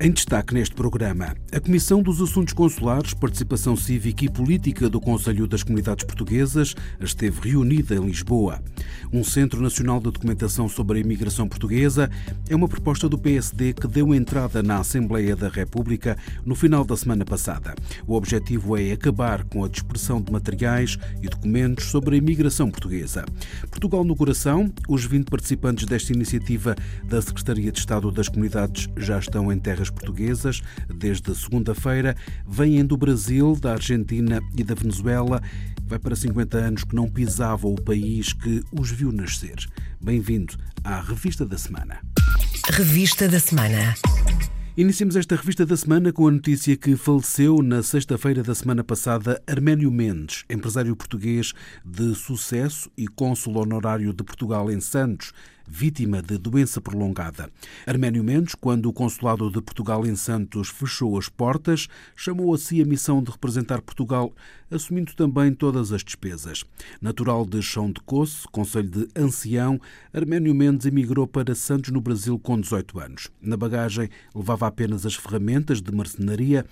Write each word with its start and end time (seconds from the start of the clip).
Em 0.00 0.12
destaque 0.12 0.54
neste 0.54 0.76
programa, 0.76 1.34
a 1.50 1.58
Comissão 1.58 2.00
dos 2.00 2.22
Assuntos 2.22 2.54
Consulares, 2.54 3.14
Participação 3.14 3.74
Cívica 3.74 4.24
e 4.24 4.28
Política 4.28 4.88
do 4.88 5.00
Conselho 5.00 5.48
das 5.48 5.64
Comunidades 5.64 6.04
Portuguesas 6.04 6.76
esteve 7.00 7.50
reunida 7.50 7.96
em 7.96 8.06
Lisboa. 8.06 8.62
Um 9.12 9.24
Centro 9.24 9.60
Nacional 9.60 9.98
de 9.98 10.12
Documentação 10.12 10.68
sobre 10.68 10.98
a 10.98 11.00
Imigração 11.00 11.48
Portuguesa 11.48 12.08
é 12.48 12.54
uma 12.54 12.68
proposta 12.68 13.08
do 13.08 13.18
PSD 13.18 13.72
que 13.72 13.88
deu 13.88 14.14
entrada 14.14 14.62
na 14.62 14.78
Assembleia 14.78 15.34
da 15.34 15.48
República 15.48 16.16
no 16.46 16.54
final 16.54 16.84
da 16.84 16.96
semana 16.96 17.24
passada. 17.24 17.74
O 18.06 18.14
objetivo 18.14 18.76
é 18.76 18.92
acabar 18.92 19.42
com 19.42 19.64
a 19.64 19.68
dispersão 19.68 20.22
de 20.22 20.30
materiais 20.30 20.96
e 21.20 21.28
documentos 21.28 21.86
sobre 21.86 22.14
a 22.14 22.18
imigração 22.18 22.70
portuguesa. 22.70 23.24
Portugal 23.68 24.04
no 24.04 24.14
Coração, 24.14 24.72
os 24.88 25.04
20 25.04 25.28
participantes 25.28 25.86
desta 25.86 26.12
iniciativa 26.12 26.76
da 27.02 27.20
Secretaria 27.20 27.72
de 27.72 27.80
Estado 27.80 28.12
das 28.12 28.28
Comunidades 28.28 28.88
já 28.96 29.18
estão 29.18 29.52
em 29.52 29.58
terras 29.58 29.87
portuguesas 29.90 30.62
desde 30.88 31.34
segunda-feira, 31.34 32.16
vêm 32.46 32.84
do 32.84 32.96
Brasil, 32.96 33.56
da 33.56 33.72
Argentina 33.72 34.40
e 34.56 34.62
da 34.62 34.74
Venezuela. 34.74 35.42
Vai 35.84 35.98
para 35.98 36.14
50 36.14 36.58
anos 36.58 36.84
que 36.84 36.94
não 36.94 37.08
pisava 37.08 37.66
o 37.66 37.80
país 37.80 38.32
que 38.32 38.62
os 38.72 38.90
viu 38.90 39.10
nascer. 39.10 39.56
Bem-vindo 40.00 40.54
à 40.84 41.00
Revista 41.00 41.44
da 41.46 41.58
Semana. 41.58 42.00
Revista 42.70 43.28
da 43.28 43.40
Semana. 43.40 43.94
Iniciamos 44.78 45.16
esta 45.16 45.34
revista 45.34 45.66
da 45.66 45.76
semana 45.76 46.12
com 46.12 46.28
a 46.28 46.30
notícia 46.30 46.76
que 46.76 46.94
faleceu 46.94 47.60
na 47.62 47.82
sexta-feira 47.82 48.44
da 48.44 48.54
semana 48.54 48.84
passada 48.84 49.42
Arménio 49.44 49.90
Mendes, 49.90 50.44
empresário 50.48 50.94
português 50.94 51.52
de 51.84 52.14
sucesso 52.14 52.88
e 52.96 53.08
cônsul 53.08 53.58
honorário 53.58 54.12
de 54.12 54.22
Portugal 54.22 54.70
em 54.70 54.80
Santos, 54.80 55.32
vítima 55.68 56.22
de 56.22 56.38
doença 56.38 56.80
prolongada. 56.80 57.50
Arménio 57.86 58.24
Mendes, 58.24 58.54
quando 58.54 58.86
o 58.86 58.92
Consulado 58.92 59.50
de 59.50 59.60
Portugal 59.60 60.06
em 60.06 60.16
Santos 60.16 60.68
fechou 60.68 61.18
as 61.18 61.28
portas, 61.28 61.88
chamou 62.16 62.54
a 62.54 62.58
si 62.58 62.80
a 62.80 62.84
missão 62.84 63.22
de 63.22 63.30
representar 63.30 63.82
Portugal, 63.82 64.32
assumindo 64.70 65.14
também 65.14 65.52
todas 65.52 65.92
as 65.92 66.02
despesas. 66.02 66.64
Natural 67.00 67.44
de 67.44 67.60
Chão 67.62 67.92
de 67.92 68.00
Coce, 68.00 68.48
Conselho 68.50 68.88
de 68.88 69.08
Ancião, 69.14 69.78
Arménio 70.12 70.54
Mendes 70.54 70.86
emigrou 70.86 71.26
para 71.26 71.54
Santos, 71.54 71.90
no 71.90 72.00
Brasil, 72.00 72.38
com 72.38 72.58
18 72.58 72.98
anos. 72.98 73.28
Na 73.40 73.56
bagagem 73.56 74.08
levava 74.34 74.66
apenas 74.66 75.04
as 75.04 75.14
ferramentas 75.14 75.82
de 75.82 75.92
marcenaria, 75.92 76.64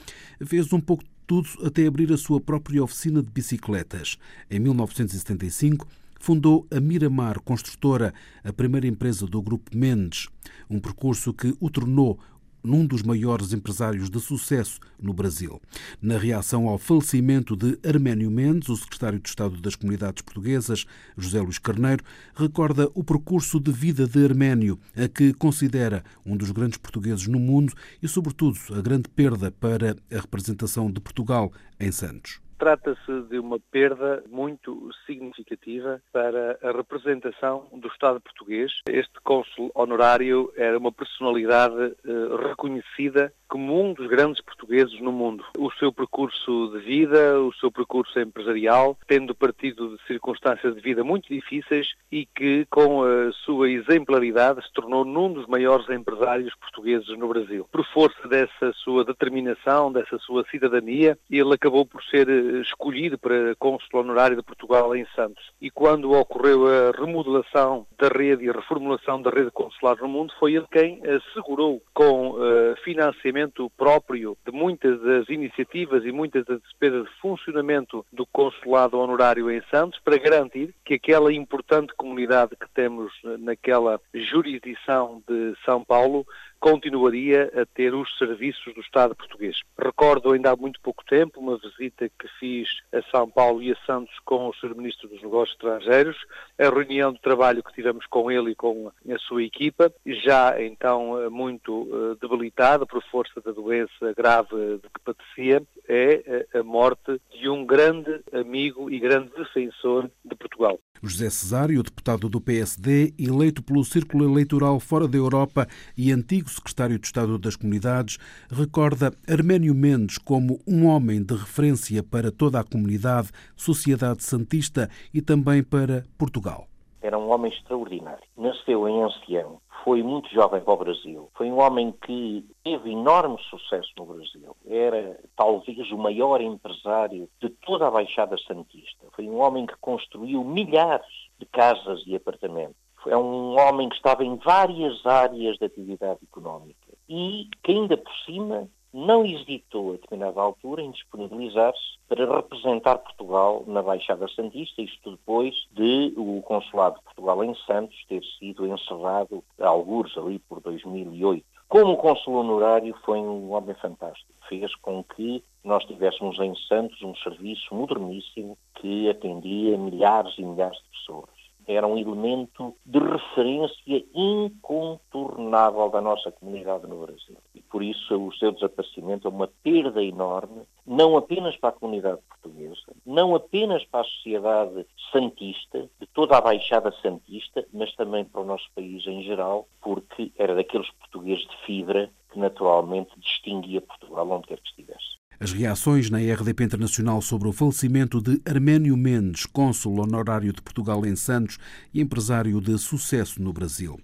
fez 0.45 0.73
um 0.73 0.81
pouco 0.81 1.05
de 1.05 1.11
tudo 1.27 1.49
até 1.65 1.87
abrir 1.87 2.13
a 2.13 2.17
sua 2.17 2.41
própria 2.41 2.83
oficina 2.83 3.23
de 3.23 3.31
bicicletas. 3.31 4.17
Em 4.51 4.61
1975, 4.61 5.87
fundou 6.19 6.67
a 6.71 6.81
Miramar 6.81 7.41
Construtora, 7.41 8.13
a 8.45 8.53
primeira 8.53 8.87
empresa 8.87 9.27
do 9.27 9.41
Grupo 9.43 9.77
Mendes, 9.77 10.29
um 10.69 10.81
percurso 10.81 11.33
que 11.33 11.55
o 11.61 11.71
tornou 11.71 12.19
num 12.67 12.85
dos 12.85 13.03
maiores 13.03 13.53
empresários 13.53 14.11
de 14.11 14.21
sucesso 14.21 14.81
no 15.01 15.15
Brasil. 15.15 15.61
Na 16.03 16.19
reação 16.19 16.67
ao 16.67 16.79
falecimento 16.79 17.57
de 17.57 17.79
Arménio 17.87 18.31
Mendes, 18.31 18.69
o 18.69 18.77
secretário 18.77 19.21
de 19.21 19.29
Estado 19.29 19.61
das 19.61 19.77
Comunidades 19.77 20.23
Portuguesas, 20.23 20.85
José 21.17 21.41
Luís 21.41 21.59
Carneiro, 21.59 22.05
recorda 22.35 22.91
o 22.93 23.05
percurso 23.05 23.61
de 23.61 23.71
vida 23.71 24.07
de 24.07 24.25
Arménio, 24.25 24.79
a 24.97 25.07
que 25.07 25.33
considera 25.33 26.05
um 26.25 26.37
dos 26.37 26.51
grandes 26.51 26.79
portugueses 26.79 27.29
no 27.29 27.39
mundo 27.39 27.73
e, 28.03 28.09
sobretudo, 28.09 28.59
a 28.73 28.81
grande 28.81 29.09
perda 29.09 29.51
para 29.53 29.97
a 30.11 30.21
representação 30.21 30.91
de 30.91 31.01
Portugal 31.01 31.53
em 31.79 31.93
Santos. 31.93 32.46
Trata-se 32.59 33.23
de 33.29 33.39
uma 33.39 33.59
perda 33.71 34.25
muito 34.31 34.91
significativa 35.07 36.01
para 36.13 36.59
a 36.63 36.73
representação 36.73 37.67
do 37.73 37.89
Estado 37.89 38.21
português. 38.21 38.73
Este 38.89 39.21
cônsul 39.23 39.71
honorário 39.75 40.53
era 40.57 40.79
uma 40.79 40.91
personalidade 40.91 41.95
eh, 42.05 42.49
reconhecida 42.49 43.33
como 43.49 43.81
um 43.81 43.93
dos 43.93 44.09
grandes 44.09 44.41
portugueses 44.43 45.01
no 45.01 45.13
mundo. 45.13 45.45
O 45.57 45.71
seu 45.73 45.93
percurso 45.93 46.71
de 46.73 46.81
vida, 46.81 47.41
o 47.41 47.53
seu 47.55 47.71
percurso 47.71 48.19
empresarial, 48.19 48.99
tendo 49.07 49.35
partido 49.35 49.97
de 49.97 50.03
circunstâncias 50.07 50.75
de 50.75 50.81
vida 50.81 51.05
muito 51.05 51.29
difíceis 51.29 51.95
e 52.11 52.27
que, 52.27 52.67
com 52.71 53.03
a 53.05 53.33
sua 53.45 53.71
exemplaridade, 53.71 54.65
se 54.65 54.73
tornou 54.73 55.05
num 55.05 55.33
dos 55.33 55.47
maiores 55.47 55.89
empresários 55.89 56.55
portugueses 56.57 57.09
no 57.17 57.29
Brasil. 57.29 57.69
Por 57.71 57.85
força 57.87 58.29
dessa 58.29 58.73
sua 58.75 59.05
determinação, 59.05 59.93
dessa 59.93 60.19
sua 60.19 60.45
cidadania, 60.51 61.17
ele 61.31 61.55
acabou 61.55 61.87
por 61.87 62.03
ser 62.05 62.29
eh, 62.29 62.46
escolhido 62.61 63.19
para 63.19 63.55
cônsul 63.57 64.01
honorário 64.01 64.37
de 64.37 64.43
Portugal 64.43 64.95
em 64.95 65.07
Santos. 65.15 65.53
E 65.61 65.71
quando 65.71 66.13
ocorreu 66.13 66.67
a 66.67 66.91
remodelação 66.99 67.87
da 67.99 68.09
rede 68.09 68.45
e 68.45 68.51
a 68.51 68.53
reformulação 68.53 69.21
da 69.21 69.31
rede 69.31 69.51
consular 69.51 69.97
no 69.97 70.09
mundo, 70.09 70.33
foi 70.39 70.55
ele 70.55 70.67
quem 70.71 71.01
assegurou 71.07 71.83
com 71.95 72.31
uh, 72.31 72.77
financiamento 72.85 73.71
próprio 73.77 74.37
de 74.45 74.53
muitas 74.53 75.01
das 75.01 75.29
iniciativas 75.29 76.05
e 76.05 76.13
muitas 76.13 76.45
das 76.45 76.61
despesas 76.63 77.05
de 77.05 77.21
funcionamento 77.21 78.05
do 78.13 78.27
consulado 78.27 78.99
honorário 78.99 79.51
em 79.51 79.63
Santos 79.71 80.01
para 80.01 80.19
garantir 80.19 80.75
que 80.85 80.95
aquela 80.95 81.33
importante 81.33 81.95
comunidade 81.97 82.57
que 82.57 82.69
temos 82.75 83.13
naquela 83.39 84.01
jurisdição 84.15 85.23
de 85.27 85.55
São 85.65 85.83
Paulo 85.85 86.27
continuaria 86.61 87.51
a 87.55 87.67
ter 87.67 87.95
os 87.95 88.09
serviços 88.19 88.75
do 88.75 88.81
Estado 88.81 89.15
português. 89.15 89.57
Recordo 89.79 90.33
ainda 90.33 90.53
há 90.53 90.57
muito 90.57 90.81
pouco 90.81 91.05
tempo 91.05 91.41
uma 91.41 91.59
visita 91.59 92.09
que 92.09 92.29
fiz 92.39 92.69
a 92.93 93.03
São 93.11 93.29
Paulo 93.29 93.63
e 93.63 93.73
a 93.73 93.77
Santos 93.87 94.15
com 94.25 94.49
o 94.49 94.55
Sr. 94.55 94.75
Ministro 94.77 95.09
dos 95.09 95.23
Negócios 95.23 95.57
Estrangeiros, 95.57 96.17
a 96.59 96.69
reunião 96.69 97.13
de 97.13 97.21
trabalho 97.21 97.63
que 97.63 97.73
tivemos 97.73 98.07
com 98.07 98.31
ele 98.31 98.53
e 98.53 98.55
com 98.55 98.89
a 98.89 99.19
sua 99.19 99.43
equipa, 99.43 99.93
já 100.05 100.61
então 100.63 101.31
muito 101.31 101.89
eh, 101.93 102.17
debilitada 102.21 102.87
por 102.87 103.03
força 103.05 103.41
da 103.41 103.53
doença 103.53 104.13
grave 104.17 104.79
de 104.83 104.89
que 104.89 105.01
padecia, 105.05 105.63
é 105.89 106.47
a 106.55 106.63
morte 106.63 107.21
de 107.39 107.49
um 107.49 107.65
grande 107.65 108.21
amigo 108.33 108.91
e 108.91 108.99
grande 108.99 109.31
defensor 109.37 110.11
de 110.25 110.35
Portugal. 110.35 110.79
José 111.03 111.31
Cesário, 111.31 111.83
deputado 111.83 112.29
do 112.29 112.41
PSD, 112.41 113.15
eleito 113.19 113.63
pelo 113.63 113.85
Círculo 113.85 114.25
Eleitoral 114.25 114.81
fora 114.81 115.07
da 115.07 115.17
Europa 115.17 115.69
e 115.97 116.11
antigo 116.11 116.46
secretário 116.51 116.99
de 116.99 117.07
Estado 117.07 117.39
das 117.39 117.57
Comunidades, 117.57 118.19
recorda 118.51 119.13
Arménio 119.29 119.75
Mendes 119.75 120.19
como 120.19 120.61
um 120.67 120.87
homem 120.87 121.23
de 121.23 121.35
referência 121.35 122.03
para 122.03 122.31
toda 122.31 122.61
a 122.61 122.65
comunidade, 122.65 123.31
sociedade 123.57 124.23
santista 124.23 124.89
e 125.13 125.21
também 125.21 125.63
para 125.63 126.05
Portugal. 126.19 126.67
Era 127.01 127.19
um 127.19 127.31
homem 127.31 127.53
extraordinário. 127.53 128.25
Nasceu 128.37 128.89
em 128.89 129.03
Ancião, 129.03 129.61
foi 129.87 130.03
muito 130.03 130.29
jovem 130.31 130.61
para 130.61 130.75
o 130.75 130.77
Brasil. 130.77 131.31
Foi 131.37 131.49
um 131.49 131.61
homem 131.61 131.95
que 132.05 132.45
teve 132.65 132.91
enorme 132.91 133.39
sucesso 133.49 133.89
no 133.97 134.07
Brasil. 134.07 134.57
Era 134.67 135.17
talvez 135.37 135.93
o 135.93 135.97
maior 135.97 136.41
empresário 136.41 137.29
de 137.41 137.49
toda 137.65 137.87
a 137.87 137.91
Baixada 137.93 138.37
Santista. 138.49 139.07
Foi 139.15 139.29
um 139.29 139.39
homem 139.39 139.65
que 139.65 139.77
construiu 139.81 140.43
milhares 140.43 141.07
de 141.39 141.47
casas 141.47 142.03
e 142.05 142.17
apartamentos. 142.17 142.75
É 143.09 143.17
um 143.17 143.59
homem 143.59 143.89
que 143.89 143.97
estava 143.97 144.25
em 144.25 144.37
várias 144.37 145.05
áreas 145.07 145.57
de 145.59 145.65
atividade 145.65 146.21
económica 146.23 146.93
e 147.09 147.49
que 147.63 147.73
ainda 147.73 147.97
por 147.97 148.13
cima 148.25 148.69
não 148.93 149.27
hesitou 149.27 149.91
a 149.91 149.93
determinada 149.93 150.41
altura 150.41 150.81
em 150.81 150.91
disponibilizar-se 150.91 151.99
para 152.09 152.35
representar 152.35 152.97
Portugal 152.99 153.63
na 153.67 153.83
Baixada 153.83 154.27
Santista, 154.29 154.81
isto 154.81 155.11
depois 155.11 155.55
de 155.73 156.15
o 156.17 156.41
Consulado 156.43 156.97
de 156.97 157.03
Portugal 157.03 157.45
em 157.45 157.55
Santos 157.67 157.97
ter 158.09 158.23
sido 158.39 158.67
encerrado, 158.67 159.45
alguns 159.61 160.17
ali 160.17 160.39
por 160.39 160.61
2008. 160.61 161.45
Como 161.69 161.97
consul 161.97 162.37
honorário 162.37 162.97
foi 163.05 163.19
um 163.19 163.53
homem 163.53 163.75
fantástico. 163.75 164.33
Fez 164.49 164.75
com 164.77 165.05
que 165.05 165.43
nós 165.63 165.85
tivéssemos 165.85 166.39
em 166.39 166.55
Santos 166.69 167.03
um 167.03 167.15
serviço 167.17 167.75
moderníssimo 167.75 168.57
que 168.77 169.11
atendia 169.11 169.77
milhares 169.77 170.33
e 170.39 170.43
milhares 170.43 170.79
de 170.79 170.99
pessoas 170.99 171.36
era 171.67 171.87
um 171.87 171.99
elemento 171.99 172.75
de 172.85 172.99
referência 172.99 174.05
incontornável 174.15 175.89
da 175.91 176.01
nossa 176.01 176.31
comunidade 176.33 176.87
no 176.87 177.01
Brasil. 177.01 177.37
E 177.55 177.61
por 177.61 177.83
isso 177.83 178.17
o 178.17 178.33
seu 178.35 178.53
desaparecimento 178.53 179.27
é 179.27 179.31
uma 179.31 179.49
perda 179.63 180.03
enorme, 180.03 180.63
não 180.87 181.17
apenas 181.17 181.57
para 181.57 181.71
a 181.71 181.73
comunidade 181.73 182.21
portuguesa, 182.29 182.95
não 183.05 183.35
apenas 183.35 183.85
para 183.85 184.01
a 184.01 184.05
sociedade 184.05 184.87
santista, 185.13 185.91
de 186.01 186.07
toda 186.07 186.37
a 186.37 186.41
Baixada 186.41 186.93
Santista, 187.03 187.67
mas 187.73 187.95
também 187.97 188.25
para 188.25 188.41
o 188.41 188.47
nosso 188.47 188.69
país 188.75 189.07
em 189.07 189.23
geral, 189.23 189.67
porque 189.81 190.33
era 190.37 190.55
daqueles 190.55 190.91
portugueses 190.93 191.47
de 191.47 191.57
fibra 191.65 192.11
que 192.31 192.39
naturalmente 192.39 193.19
distinguia 193.19 193.81
Portugal 193.81 194.31
onde 194.31 194.49
quer 194.49 194.61
que 194.61 194.69
estivesse. 194.69 195.17
As 195.39 195.53
reações 195.53 196.09
na 196.09 196.17
RDP 196.17 196.65
Internacional 196.65 197.21
sobre 197.21 197.47
o 197.47 197.53
falecimento 197.53 198.23
de 198.23 198.41
Arménio 198.47 198.97
Mendes, 198.97 199.45
cônsul 199.45 200.01
honorário 200.01 200.51
de 200.51 200.63
Portugal 200.63 201.05
em 201.05 201.15
Santos 201.15 201.59
e 201.93 202.01
empresário 202.01 202.59
de 202.59 202.79
sucesso 202.79 203.43
no 203.43 203.53
Brasil. 203.53 204.01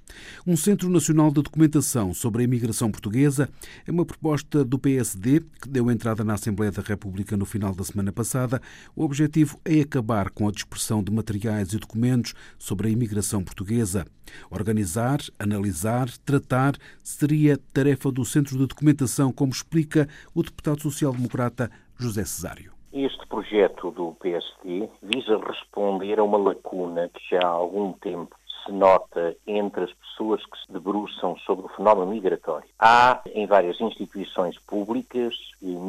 Um 0.47 0.59
Centro 0.59 0.91
Nacional 0.91 1.29
de 1.29 1.43
Documentação 1.43 2.13
sobre 2.13 2.43
a 2.43 2.45
Imigração 2.45 2.91
Portuguesa 2.91 3.49
é 3.87 3.91
uma 3.91 4.05
proposta 4.05 4.63
do 4.63 4.79
PSD 4.79 5.41
que 5.41 5.71
deu 5.71 5.91
entrada 5.91 6.23
na 6.23 6.35
Assembleia 6.35 6.71
da 6.71 6.83
República 6.83 7.35
no 7.35 7.47
final 7.47 7.75
da 7.75 7.83
semana 7.83 8.13
passada. 8.13 8.61
O 8.95 9.03
objetivo 9.03 9.59
é 9.65 9.81
acabar 9.81 10.29
com 10.29 10.47
a 10.47 10.53
dispersão 10.53 11.03
de 11.03 11.11
materiais 11.11 11.73
e 11.73 11.79
documentos 11.79 12.35
sobre 12.59 12.89
a 12.89 12.91
imigração 12.91 13.43
portuguesa. 13.43 14.05
Organizar, 14.51 15.21
analisar, 15.39 16.09
tratar 16.25 16.77
seria 17.03 17.59
tarefa 17.73 18.11
do 18.11 18.25
Centro 18.25 18.57
de 18.57 18.67
Documentação, 18.67 19.33
como 19.33 19.53
explica 19.53 20.09
o 20.35 20.43
deputado 20.43 20.83
social-democrata 21.23 21.71
José 21.99 22.25
Cesário. 22.25 22.73
Este 22.93 23.27
projeto 23.27 23.91
do 23.91 24.15
PSD 24.21 24.89
visa 25.03 25.39
responder 25.39 26.19
a 26.19 26.25
uma 26.25 26.37
lacuna 26.37 27.09
que 27.09 27.21
já 27.31 27.43
há 27.43 27.49
algum 27.49 27.93
tempo 27.93 28.37
se 28.65 28.73
nota 28.73 29.37
entre 29.47 29.85
as 29.85 29.93
pessoas 29.93 30.45
que 30.47 30.59
se 30.59 30.73
debruçam 30.73 31.37
sobre 31.39 31.67
o 31.67 31.69
fenómeno 31.71 32.11
migratório. 32.11 32.69
Há 32.79 33.21
em 33.35 33.47
várias 33.47 33.81
instituições 33.81 34.59
públicas 34.59 35.35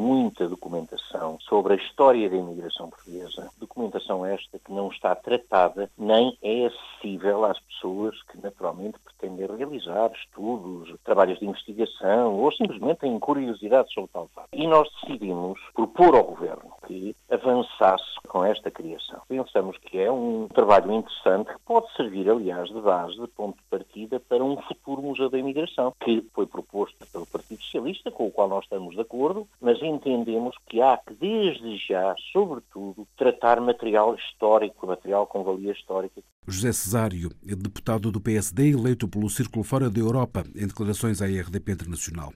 muita 0.04 0.48
documentação 0.48 1.38
sobre 1.42 1.74
a 1.74 1.76
história 1.78 2.30
da 2.30 2.36
imigração 2.36 2.90
portuguesa. 2.90 3.50
Documentação 3.58 4.26
esta 4.26 4.60
que 4.60 4.72
não 4.72 4.90
está 4.90 5.16
tratada 5.16 5.90
nem 5.98 6.38
é 6.42 6.66
acessível 6.66 7.46
às 7.46 7.60
pessoas 7.60 8.22
que 8.24 8.38
naturalmente 8.42 8.98
pretendem 9.00 9.58
realizar 9.58 10.12
estudos, 10.12 10.94
trabalhos 11.04 11.40
de 11.40 11.46
investigação 11.46 12.36
ou 12.36 12.52
simplesmente 12.52 13.00
têm 13.00 13.20
curiosidade 13.20 13.92
sobre 13.94 14.12
tal 14.12 14.30
fato. 14.34 14.50
E 14.54 14.68
nós 14.68 14.88
decidimos 15.02 15.60
propor 15.74 16.16
ao 16.16 16.24
Governo 16.24 16.72
que 16.88 17.16
avançasse 17.30 18.14
com 18.28 18.44
esta 18.44 18.72
criação. 18.72 19.22
Pensamos 19.28 19.78
que 19.78 20.00
é 20.00 20.12
um 20.12 20.48
trabalho 20.48 20.92
interessante 20.92 21.54
que 21.54 21.60
pode 21.66 21.94
servir, 21.96 22.30
aliás, 22.30 22.70
de 22.70 22.82
base, 22.82 23.20
de 23.20 23.28
ponto 23.28 23.58
de 23.58 23.64
partida 23.70 24.20
para 24.20 24.44
um 24.44 24.60
futuro 24.62 25.02
Museu 25.02 25.30
da 25.30 25.38
Imigração, 25.38 25.94
que 26.04 26.22
foi 26.34 26.46
proposto 26.46 26.96
pelo 27.12 27.26
Partido 27.26 27.62
Socialista, 27.62 28.12
com 28.12 28.28
o 28.28 28.32
qual 28.32 28.48
nós 28.48 28.64
estamos 28.64 28.96
de 28.96 29.02
acordo, 29.02 29.48
mas 29.62 29.82
entendemos 29.82 30.56
que 30.68 30.82
há 30.82 30.98
que, 30.98 31.14
desde 31.14 31.78
já, 31.78 32.16
sobretudo, 32.32 33.08
tratar 33.18 33.60
material 33.62 34.16
histórico, 34.16 34.88
material 34.88 35.28
com 35.28 35.44
valia 35.44 35.72
histórica. 35.72 36.22
José 36.46 36.74
Cesário, 36.74 37.32
deputado 37.42 38.12
do 38.12 38.20
PSD, 38.20 38.72
eleito 38.72 39.08
pelo 39.08 39.30
Círculo 39.30 39.64
Fora 39.64 39.90
da 39.90 40.00
Europa, 40.00 40.46
em 40.56 40.68
declarações 40.68 41.22
à 41.22 41.26
RDP 41.26 41.72
Internacional. 41.72 42.34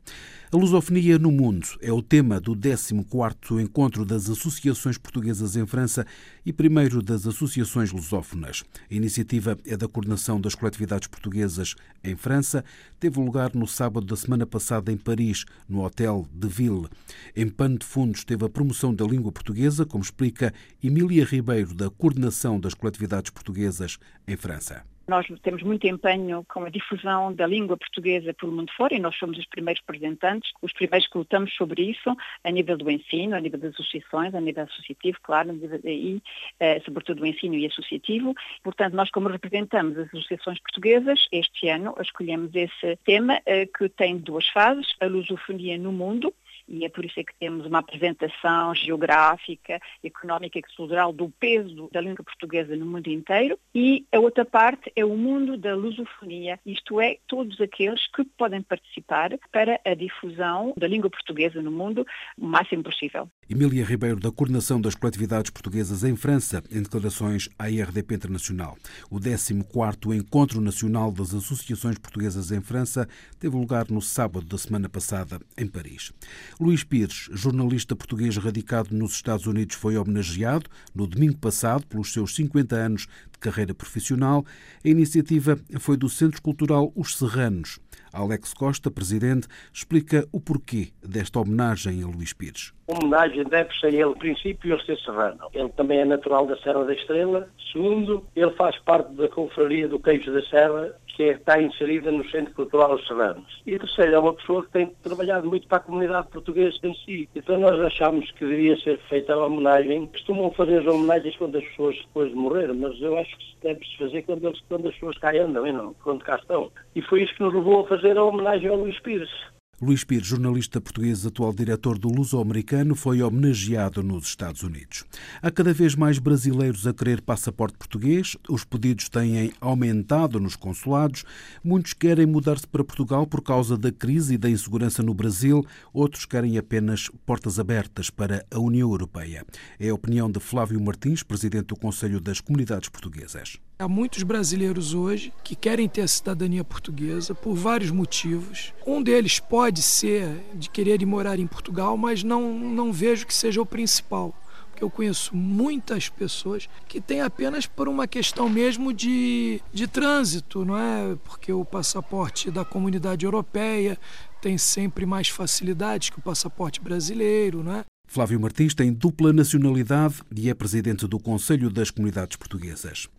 A 0.49 0.55
lusofonia 0.55 1.19
no 1.19 1.29
mundo 1.29 1.67
é 1.81 1.91
o 1.91 2.01
tema 2.01 2.39
do 2.39 2.55
14º 2.55 3.61
Encontro 3.61 4.05
das 4.05 4.29
Associações 4.29 4.97
Portuguesas 4.97 5.57
em 5.57 5.65
França 5.65 6.07
e 6.45 6.53
primeiro 6.53 7.01
das 7.01 7.27
Associações 7.27 7.91
Lusófonas. 7.91 8.63
A 8.89 8.93
iniciativa 8.93 9.57
é 9.65 9.75
da 9.75 9.89
coordenação 9.89 10.39
das 10.39 10.55
coletividades 10.55 11.09
portuguesas 11.09 11.75
em 12.01 12.15
França. 12.15 12.63
Teve 12.97 13.19
lugar 13.19 13.53
no 13.53 13.67
sábado 13.67 14.05
da 14.05 14.15
semana 14.15 14.45
passada 14.45 14.89
em 14.89 14.95
Paris, 14.95 15.43
no 15.67 15.83
Hotel 15.83 16.25
de 16.33 16.47
Ville. 16.47 16.87
Em 17.35 17.49
pano 17.49 17.77
de 17.77 17.85
fundos 17.85 18.23
teve 18.23 18.45
a 18.45 18.49
promoção 18.49 18.95
da 18.95 19.03
língua 19.03 19.33
portuguesa, 19.33 19.85
como 19.85 20.01
explica 20.01 20.53
Emília 20.81 21.25
Ribeiro, 21.25 21.73
da 21.73 21.89
coordenação 21.89 22.57
das 22.57 22.73
coletividades 22.73 23.31
portuguesas 23.31 23.96
em 24.27 24.35
França. 24.35 24.83
Nós 25.07 25.25
temos 25.41 25.63
muito 25.63 25.87
empenho 25.87 26.45
com 26.49 26.65
a 26.65 26.69
difusão 26.69 27.33
da 27.33 27.47
língua 27.47 27.77
portuguesa 27.77 28.33
pelo 28.33 28.51
mundo 28.51 28.69
fora 28.75 28.93
e 28.93 28.99
nós 28.99 29.15
somos 29.15 29.37
os 29.37 29.45
primeiros 29.45 29.81
representantes, 29.87 30.51
os 30.61 30.73
primeiros 30.73 31.07
que 31.07 31.17
lutamos 31.17 31.55
sobre 31.55 31.81
isso 31.81 32.13
a 32.43 32.51
nível 32.51 32.77
do 32.77 32.91
ensino, 32.91 33.33
a 33.33 33.39
nível 33.39 33.57
das 33.57 33.73
associações, 33.73 34.35
a 34.35 34.41
nível 34.41 34.65
associativo, 34.65 35.17
claro, 35.23 35.57
e 35.85 36.21
eh, 36.59 36.81
sobretudo 36.81 37.23
o 37.23 37.25
ensino 37.25 37.55
e 37.55 37.65
associativo. 37.65 38.35
Portanto, 38.61 38.95
nós 38.95 39.09
como 39.09 39.29
representamos 39.29 39.97
as 39.97 40.07
associações 40.09 40.59
portuguesas, 40.59 41.25
este 41.31 41.69
ano 41.69 41.95
escolhemos 42.01 42.53
esse 42.53 42.97
tema 43.05 43.39
eh, 43.45 43.65
que 43.65 43.87
tem 43.87 44.17
duas 44.17 44.45
fases, 44.49 44.93
a 44.99 45.05
lusofonia 45.05 45.77
no 45.77 45.93
mundo, 45.93 46.33
e 46.67 46.85
é 46.85 46.89
por 46.89 47.05
isso 47.05 47.19
é 47.19 47.23
que 47.23 47.33
temos 47.39 47.65
uma 47.65 47.79
apresentação 47.79 48.73
geográfica, 48.75 49.79
económica 50.03 50.59
e 50.59 50.61
cultural 50.61 51.13
do 51.13 51.29
peso 51.29 51.89
da 51.91 52.01
língua 52.01 52.23
portuguesa 52.23 52.75
no 52.75 52.85
mundo 52.85 53.07
inteiro 53.07 53.57
e 53.73 54.05
a 54.11 54.19
outra 54.19 54.45
parte 54.45 54.91
é 54.95 55.05
o 55.05 55.15
mundo 55.15 55.57
da 55.57 55.75
lusofonia, 55.75 56.59
isto 56.65 56.99
é, 56.99 57.17
todos 57.27 57.59
aqueles 57.61 58.07
que 58.07 58.23
podem 58.23 58.61
participar 58.61 59.31
para 59.51 59.79
a 59.85 59.93
difusão 59.93 60.73
da 60.77 60.87
língua 60.87 61.09
portuguesa 61.09 61.61
no 61.61 61.71
mundo 61.71 62.05
o 62.37 62.45
máximo 62.45 62.83
possível. 62.83 63.29
Emília 63.49 63.85
Ribeiro, 63.85 64.19
da 64.19 64.29
Coordenação 64.29 64.81
das 64.81 64.93
Coletividades 64.93 65.49
Portuguesas 65.51 66.03
em 66.03 66.17
França, 66.17 66.61
em 66.69 66.81
declarações 66.81 67.47
à 67.57 67.69
IRDP 67.69 68.15
Internacional. 68.15 68.77
O 69.09 69.21
14º 69.21 70.13
Encontro 70.13 70.59
Nacional 70.59 71.13
das 71.13 71.33
Associações 71.33 71.97
Portuguesas 71.97 72.51
em 72.51 72.59
França 72.59 73.07
teve 73.39 73.55
lugar 73.55 73.89
no 73.89 74.01
sábado 74.01 74.45
da 74.45 74.57
semana 74.57 74.89
passada, 74.89 75.39
em 75.57 75.65
Paris. 75.65 76.11
Luís 76.59 76.83
Pires, 76.83 77.29
jornalista 77.31 77.95
português 77.95 78.35
radicado 78.35 78.93
nos 78.93 79.13
Estados 79.13 79.45
Unidos, 79.45 79.77
foi 79.77 79.95
homenageado 79.95 80.69
no 80.93 81.07
domingo 81.07 81.37
passado 81.37 81.87
pelos 81.87 82.11
seus 82.11 82.35
50 82.35 82.75
anos 82.75 83.07
de 83.37 83.39
carreira 83.39 83.73
profissional. 83.73 84.43
A 84.83 84.89
iniciativa 84.89 85.57
foi 85.79 85.95
do 85.95 86.09
Centro 86.09 86.41
Cultural 86.41 86.91
Os 86.95 87.15
Serranos. 87.15 87.79
Alex 88.11 88.53
Costa, 88.53 88.89
presidente, 88.89 89.47
explica 89.71 90.27
o 90.31 90.39
porquê 90.39 90.89
desta 91.03 91.39
homenagem 91.39 92.01
a 92.01 92.07
Luís 92.07 92.33
Pires. 92.33 92.73
A 92.89 92.97
homenagem 92.97 93.43
deve-se 93.43 93.85
a 93.85 93.89
ele, 93.89 94.15
princípio, 94.15 94.73
ele 94.73 94.83
ser 94.83 94.97
serrano. 94.99 95.37
Ele 95.53 95.69
também 95.69 95.99
é 95.99 96.05
natural 96.05 96.47
da 96.47 96.57
Serra 96.57 96.83
da 96.85 96.93
Estrela. 96.93 97.49
Segundo, 97.71 98.25
ele 98.35 98.51
faz 98.51 98.77
parte 98.79 99.13
da 99.13 99.27
confraria 99.27 99.87
do 99.87 99.99
Queijo 99.99 100.31
da 100.33 100.41
Serra 100.43 100.95
que 101.17 101.23
é, 101.23 101.31
está 101.31 101.59
inserida 101.59 102.11
no 102.11 102.23
Centro 102.29 102.53
Cultural 102.53 102.93
Os 102.93 103.07
Serranos. 103.07 103.61
E 103.65 103.77
terceiro, 103.77 104.13
é 104.13 104.19
uma 104.19 104.33
pessoa 104.33 104.63
que 104.63 104.71
tem 104.71 104.85
trabalhado 105.01 105.49
muito 105.49 105.67
para 105.67 105.79
a 105.79 105.81
comunidade 105.81 106.27
portuguesa 106.27 106.77
em 106.83 106.93
si. 106.93 107.27
Então 107.35 107.59
nós 107.59 107.79
achamos 107.81 108.31
que 108.33 108.45
devia 108.45 108.77
ser 108.77 108.99
feita 109.09 109.33
a 109.33 109.45
homenagem. 109.45 110.05
Costumam 110.05 110.51
fazer 110.51 110.81
as 110.81 110.85
homenagens 110.85 111.35
quando 111.35 111.57
as 111.57 111.63
pessoas 111.69 111.97
depois 111.97 112.29
de 112.29 112.35
morrer, 112.35 112.71
mas 112.71 113.01
eu 113.01 113.17
acho 113.17 113.35
que 113.35 113.57
deve-se 113.63 113.97
fazer 113.97 114.21
quando, 114.21 114.45
eles, 114.47 114.61
quando 114.69 114.87
as 114.87 114.93
pessoas 114.93 115.17
cá 115.17 115.31
andam, 115.35 115.65
e 115.65 115.71
não, 115.71 115.95
quando 116.03 116.23
cá 116.23 116.35
estão. 116.35 116.71
E 116.95 117.01
foi 117.01 117.23
isso 117.23 117.33
que 117.33 117.41
nos 117.41 117.53
levou 117.53 117.79
a 117.79 117.87
fazer 117.87 118.15
a 118.15 118.23
homenagem 118.23 118.69
ao 118.69 118.77
Luís 118.77 118.99
Pires. 118.99 119.31
Luís 119.79 120.03
Pires, 120.03 120.25
jornalista 120.25 120.81
português, 120.81 121.23
atual 121.23 121.53
diretor 121.53 121.99
do 121.99 122.09
Luso-Americano, 122.09 122.95
foi 122.95 123.21
homenageado 123.21 124.01
nos 124.01 124.25
Estados 124.25 124.63
Unidos. 124.63 125.03
Há 125.39 125.51
cada 125.51 125.71
vez 125.71 125.93
mais 125.93 126.17
brasileiros 126.17 126.87
a 126.87 126.93
querer 126.95 127.21
passaporte 127.21 127.77
português, 127.77 128.35
os 128.49 128.63
pedidos 128.63 129.07
têm 129.07 129.53
aumentado 129.61 130.39
nos 130.39 130.55
consulados, 130.55 131.23
muitos 131.63 131.93
querem 131.93 132.25
mudar-se 132.25 132.65
para 132.65 132.83
Portugal 132.83 133.27
por 133.27 133.43
causa 133.43 133.77
da 133.77 133.91
crise 133.91 134.33
e 134.33 134.37
da 134.39 134.49
insegurança 134.49 135.03
no 135.03 135.13
Brasil, 135.13 135.63
outros 135.93 136.25
querem 136.25 136.57
apenas 136.57 137.11
portas 137.23 137.59
abertas 137.59 138.09
para 138.09 138.43
a 138.49 138.57
União 138.57 138.89
Europeia. 138.89 139.45
É 139.79 139.89
a 139.89 139.93
opinião 139.93 140.31
de 140.31 140.39
Flávio 140.39 140.81
Martins, 140.81 141.21
presidente 141.21 141.67
do 141.67 141.75
Conselho 141.75 142.19
das 142.19 142.41
Comunidades 142.41 142.89
Portuguesas. 142.89 143.59
Há 143.79 143.87
muitos 143.87 144.23
brasileiros 144.23 144.95
hoje 144.95 145.31
que 145.43 145.55
querem 145.55 145.87
ter 145.87 146.01
a 146.01 146.07
cidadania 146.07 146.63
portuguesa 146.63 147.35
por 147.35 147.53
vários 147.53 147.91
motivos. 147.91 148.73
Um 148.87 149.03
deles 149.03 149.39
pode 149.39 149.83
ser 149.83 150.43
de 150.55 150.67
querer 150.67 150.99
ir 150.99 151.05
morar 151.05 151.37
em 151.37 151.45
Portugal, 151.45 151.95
mas 151.95 152.23
não, 152.23 152.57
não 152.57 152.91
vejo 152.91 153.27
que 153.27 153.33
seja 153.33 153.61
o 153.61 153.65
principal. 153.67 154.33
Porque 154.71 154.83
eu 154.83 154.89
conheço 154.89 155.35
muitas 155.35 156.09
pessoas 156.09 156.67
que 156.87 156.99
têm 156.99 157.21
apenas 157.21 157.67
por 157.67 157.87
uma 157.87 158.07
questão 158.07 158.49
mesmo 158.49 158.91
de, 158.91 159.61
de 159.71 159.85
trânsito, 159.85 160.65
não 160.65 160.75
é? 160.75 161.15
Porque 161.23 161.53
o 161.53 161.63
passaporte 161.63 162.49
da 162.49 162.65
comunidade 162.65 163.25
europeia 163.25 163.95
tem 164.41 164.57
sempre 164.57 165.05
mais 165.05 165.29
facilidades 165.29 166.09
que 166.09 166.17
o 166.17 166.21
passaporte 166.21 166.81
brasileiro, 166.81 167.63
não 167.63 167.75
é? 167.75 167.85
Flávio 168.09 168.39
Martins 168.39 168.73
tem 168.73 168.91
dupla 168.91 169.33
nacionalidade 169.33 170.23
e 170.33 170.49
é 170.49 170.53
presidente 170.53 171.05
do 171.05 171.19
Conselho 171.19 171.69
das 171.69 171.91
Comunidades 171.91 172.37
Portuguesas. 172.37 173.09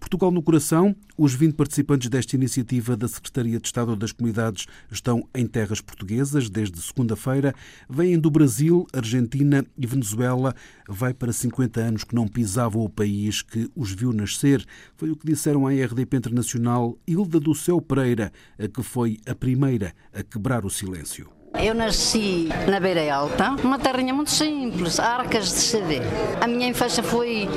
Portugal 0.00 0.30
no 0.30 0.42
Coração, 0.42 0.96
os 1.18 1.34
20 1.34 1.54
participantes 1.54 2.08
desta 2.08 2.34
iniciativa 2.34 2.96
da 2.96 3.06
Secretaria 3.06 3.60
de 3.60 3.66
Estado 3.66 3.94
das 3.94 4.10
Comunidades 4.10 4.66
estão 4.90 5.28
em 5.34 5.46
terras 5.46 5.82
portuguesas 5.82 6.48
desde 6.48 6.80
segunda-feira. 6.80 7.54
Vêm 7.90 8.18
do 8.18 8.30
Brasil, 8.30 8.86
Argentina 8.90 9.64
e 9.76 9.86
Venezuela. 9.86 10.54
Vai 10.88 11.12
para 11.12 11.30
50 11.30 11.80
anos 11.80 12.04
que 12.04 12.14
não 12.14 12.26
pisavam 12.26 12.82
o 12.82 12.88
país 12.88 13.42
que 13.42 13.70
os 13.76 13.92
viu 13.92 14.14
nascer. 14.14 14.64
Foi 14.96 15.10
o 15.10 15.16
que 15.16 15.26
disseram 15.26 15.66
à 15.66 15.72
RDP 15.72 16.16
Internacional 16.16 16.98
Hilda 17.06 17.38
do 17.38 17.54
Céu 17.54 17.82
Pereira, 17.82 18.32
a 18.58 18.66
que 18.66 18.82
foi 18.82 19.18
a 19.26 19.34
primeira 19.34 19.94
a 20.12 20.22
quebrar 20.22 20.64
o 20.64 20.70
silêncio. 20.70 21.37
Eu 21.54 21.74
nasci 21.74 22.48
na 22.68 22.78
Beira 22.78 23.12
Alta, 23.12 23.56
uma 23.64 23.78
terrinha 23.78 24.12
muito 24.12 24.30
simples, 24.30 25.00
arcas 25.00 25.46
de 25.46 25.58
CD. 25.58 26.00
A 26.40 26.46
minha 26.46 26.68
infância 26.68 27.02
foi 27.02 27.48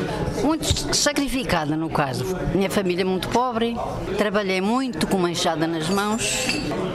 muito 0.43 0.95
sacrificada, 0.95 1.75
no 1.75 1.89
caso. 1.89 2.25
Minha 2.55 2.69
família 2.69 3.01
é 3.01 3.05
muito 3.05 3.27
pobre, 3.29 3.75
trabalhei 4.17 4.61
muito 4.61 5.05
com 5.05 5.17
uma 5.17 5.29
enxada 5.29 5.67
nas 5.67 5.89
mãos. 5.89 6.47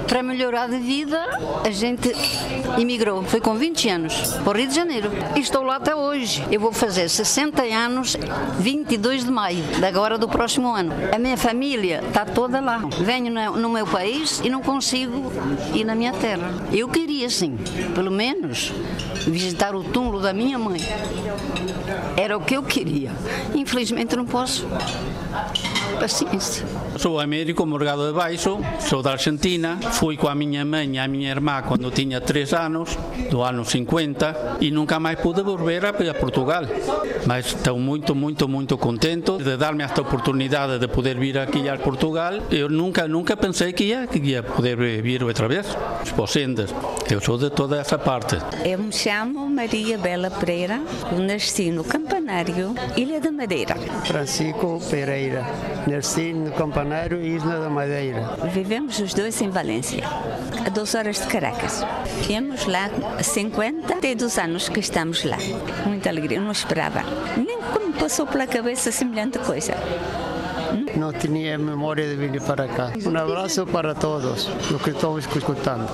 Para 0.08 0.22
melhorar 0.22 0.68
de 0.68 0.78
vida, 0.78 1.20
a 1.64 1.70
gente 1.70 2.12
imigrou. 2.78 3.22
Foi 3.24 3.40
com 3.40 3.54
20 3.54 3.88
anos 3.88 4.14
para 4.44 4.56
o 4.56 4.56
Rio 4.56 4.68
de 4.68 4.74
Janeiro. 4.74 5.10
E 5.34 5.40
estou 5.40 5.62
lá 5.62 5.76
até 5.76 5.94
hoje. 5.94 6.44
Eu 6.50 6.60
vou 6.60 6.72
fazer 6.72 7.08
60 7.08 7.62
anos, 7.62 8.16
22 8.58 9.24
de 9.24 9.30
maio, 9.30 9.62
da 9.80 9.88
agora 9.88 10.18
do 10.18 10.28
próximo 10.28 10.72
ano. 10.72 10.92
A 11.12 11.18
minha 11.18 11.36
família 11.36 12.02
está 12.06 12.24
toda 12.24 12.60
lá. 12.60 12.78
Venho 13.00 13.32
no 13.32 13.68
meu 13.68 13.86
país 13.86 14.40
e 14.44 14.48
não 14.48 14.62
consigo 14.62 15.32
ir 15.74 15.84
na 15.84 15.94
minha 15.94 16.12
terra. 16.12 16.52
Eu 16.72 16.85
queria, 16.88 17.28
sim, 17.30 17.56
pelo 17.94 18.10
menos, 18.10 18.72
visitar 19.26 19.74
o 19.74 19.82
túmulo 19.84 20.20
da 20.20 20.32
minha 20.32 20.58
mãe. 20.58 20.80
Era 22.16 22.36
o 22.36 22.40
que 22.40 22.56
eu 22.56 22.62
queria. 22.62 23.12
Infelizmente 23.54 24.16
não 24.16 24.24
posso. 24.24 24.66
Paciência. 26.00 26.66
Sou 26.98 27.20
Américo 27.20 27.64
Morgado 27.64 28.06
de 28.06 28.12
Baixo, 28.12 28.58
sou 28.80 29.02
da 29.02 29.12
Argentina, 29.12 29.78
fui 29.92 30.16
com 30.16 30.28
a 30.28 30.34
minha 30.34 30.64
mãe 30.64 30.94
e 30.94 30.98
a 30.98 31.08
minha 31.08 31.30
irmã 31.30 31.62
quando 31.62 31.90
tinha 31.90 32.20
3 32.20 32.52
anos, 32.54 32.98
do 33.30 33.42
ano 33.42 33.64
50, 33.64 34.58
e 34.60 34.70
nunca 34.70 34.98
mais 34.98 35.18
pude 35.20 35.42
volver 35.42 35.84
a 35.84 35.92
Portugal. 36.14 36.64
Mas 37.26 37.46
estou 37.46 37.78
muito, 37.78 38.14
muito, 38.14 38.48
muito 38.48 38.78
contente 38.78 39.32
de 39.38 39.56
dar-me 39.56 39.84
esta 39.84 40.00
oportunidade 40.02 40.78
de 40.78 40.88
poder 40.88 41.18
vir 41.18 41.38
aqui 41.38 41.68
a 41.68 41.76
Portugal. 41.76 42.34
Eu 42.50 42.68
nunca, 42.68 43.08
nunca 43.08 43.36
pensei 43.36 43.72
que 43.72 43.84
ia, 43.84 44.06
que 44.06 44.18
ia 44.18 44.42
poder 44.42 44.76
vir 45.02 45.22
outra 45.22 45.48
vez. 45.48 45.66
Posendas. 46.14 46.72
Eu 47.08 47.20
sou 47.20 47.38
de 47.38 47.48
toda 47.50 47.78
essa 47.78 47.96
parte. 47.96 48.36
Eu 48.64 48.78
me 48.78 48.92
chamo 48.92 49.48
Maria 49.48 49.96
Bela 49.96 50.28
Pereira, 50.28 50.80
nasci 51.12 51.70
no 51.70 51.84
Campanário, 51.84 52.74
Ilha 52.96 53.20
da 53.20 53.30
Madeira. 53.30 53.76
Francisco 54.04 54.80
Pereira, 54.90 55.46
nasci 55.86 56.32
no 56.32 56.50
Campanário, 56.52 57.22
Ilha 57.22 57.60
da 57.60 57.70
Madeira. 57.70 58.36
Vivemos 58.52 58.98
os 58.98 59.14
dois 59.14 59.40
em 59.40 59.50
Valência, 59.50 60.02
a 60.66 60.68
duas 60.68 60.94
horas 60.96 61.20
de 61.20 61.26
Caracas. 61.28 61.84
Temos 62.26 62.66
lá 62.66 62.90
52 63.22 64.38
anos 64.38 64.68
que 64.68 64.80
estamos 64.80 65.22
lá. 65.22 65.38
Muita 65.86 66.08
alegria, 66.08 66.40
não 66.40 66.50
esperava. 66.50 67.02
Nem 67.36 67.60
como 67.72 67.92
passou 67.92 68.26
pela 68.26 68.48
cabeça 68.48 68.90
semelhante 68.90 69.38
coisa. 69.38 69.74
Não 70.96 71.12
tinha 71.12 71.56
memória 71.56 72.08
de 72.08 72.16
vir 72.16 72.42
para 72.42 72.66
cá. 72.66 72.90
Um 73.06 73.16
abraço 73.16 73.64
para 73.64 73.94
todos 73.94 74.48
os 74.48 74.82
que 74.82 74.90
estão 74.90 75.16
escutando. 75.18 75.86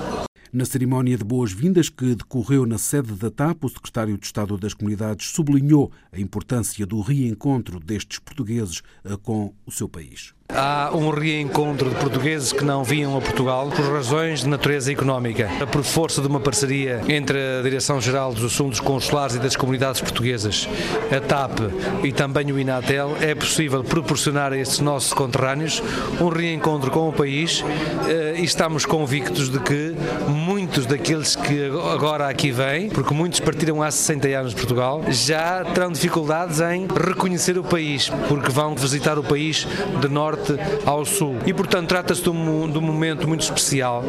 Na 0.55 0.65
cerimónia 0.65 1.17
de 1.17 1.23
boas-vindas 1.23 1.89
que 1.89 2.13
decorreu 2.13 2.63
na 2.63 2.77
sede 2.77 3.13
da 3.13 3.31
TAP, 3.31 3.63
o 3.63 3.69
secretário 3.69 4.15
de 4.19 4.27
Estado 4.27 4.55
das 4.55 4.75
Comunidades 4.75 5.31
sublinhou 5.31 5.91
a 6.11 6.19
importância 6.19 6.85
do 6.85 7.01
reencontro 7.01 7.79
destes 7.79 8.19
portugueses 8.19 8.83
eh, 9.03 9.17
com 9.17 9.51
o 9.65 9.71
seu 9.71 9.89
país. 9.89 10.35
Há 10.49 10.91
um 10.93 11.09
reencontro 11.09 11.89
de 11.89 11.95
portugueses 11.95 12.51
que 12.51 12.63
não 12.63 12.83
vinham 12.83 13.17
a 13.17 13.21
Portugal 13.21 13.69
por 13.69 13.85
razões 13.91 14.41
de 14.41 14.49
natureza 14.49 14.91
económica, 14.91 15.49
por 15.71 15.83
força 15.83 16.21
de 16.21 16.27
uma 16.27 16.39
parceria 16.39 17.01
entre 17.07 17.39
a 17.39 17.61
Direção-Geral 17.63 18.33
dos 18.33 18.53
Assuntos 18.53 18.79
Consulares 18.79 19.35
e 19.35 19.39
das 19.39 19.55
Comunidades 19.55 20.01
Portuguesas, 20.01 20.67
a 21.15 21.19
TAP 21.19 21.59
e 22.03 22.11
também 22.11 22.51
o 22.51 22.59
INATEL, 22.59 23.17
é 23.21 23.33
possível 23.33 23.83
proporcionar 23.83 24.53
a 24.53 24.57
estes 24.57 24.79
nossos 24.79 25.11
conterrâneos 25.13 25.81
um 26.21 26.27
reencontro 26.27 26.91
com 26.91 27.09
o 27.09 27.13
país 27.13 27.63
eh, 28.07 28.35
e 28.37 28.43
estamos 28.43 28.85
convictos 28.85 29.49
de 29.49 29.59
que 29.59 29.95
muitos 30.27 30.85
daqueles 30.85 31.35
que 31.35 31.71
agora 31.91 32.27
aqui 32.27 32.51
vêm, 32.51 32.89
porque 32.89 33.13
muitos 33.13 33.39
partiram 33.39 33.81
há 33.81 33.89
60 33.89 34.27
anos 34.27 34.51
de 34.51 34.57
Portugal, 34.57 35.01
já 35.09 35.65
terão 35.73 35.91
dificuldades 35.91 36.59
em 36.59 36.85
reconhecer 36.87 37.57
o 37.57 37.63
país, 37.63 38.09
porque 38.27 38.51
vão 38.51 38.75
visitar 38.75 39.17
o 39.17 39.23
país 39.23 39.65
de 39.99 40.07
norte 40.09 40.32
norte 40.33 40.53
ao 40.85 41.05
sul. 41.05 41.37
E, 41.45 41.53
portanto, 41.53 41.87
trata-se 41.87 42.23
de, 42.23 42.29
um, 42.29 42.69
de 42.69 42.77
um 42.77 42.81
momento 42.81 43.27
muito 43.27 43.41
especial, 43.41 44.03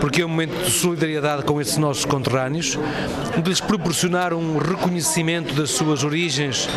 porque 0.00 0.22
é 0.22 0.26
um 0.26 0.28
momento 0.28 0.64
de 0.64 0.70
solidariedade 0.70 1.44
com 1.44 1.60
esses 1.60 1.76
nossos 1.78 2.04
conterrâneos, 2.04 2.78
de 3.42 3.48
lhes 3.48 3.60
proporcionar 3.60 4.34
um 4.34 4.58
reconhecimento 4.58 5.54
das 5.54 5.70
suas 5.70 6.04
origens 6.04 6.68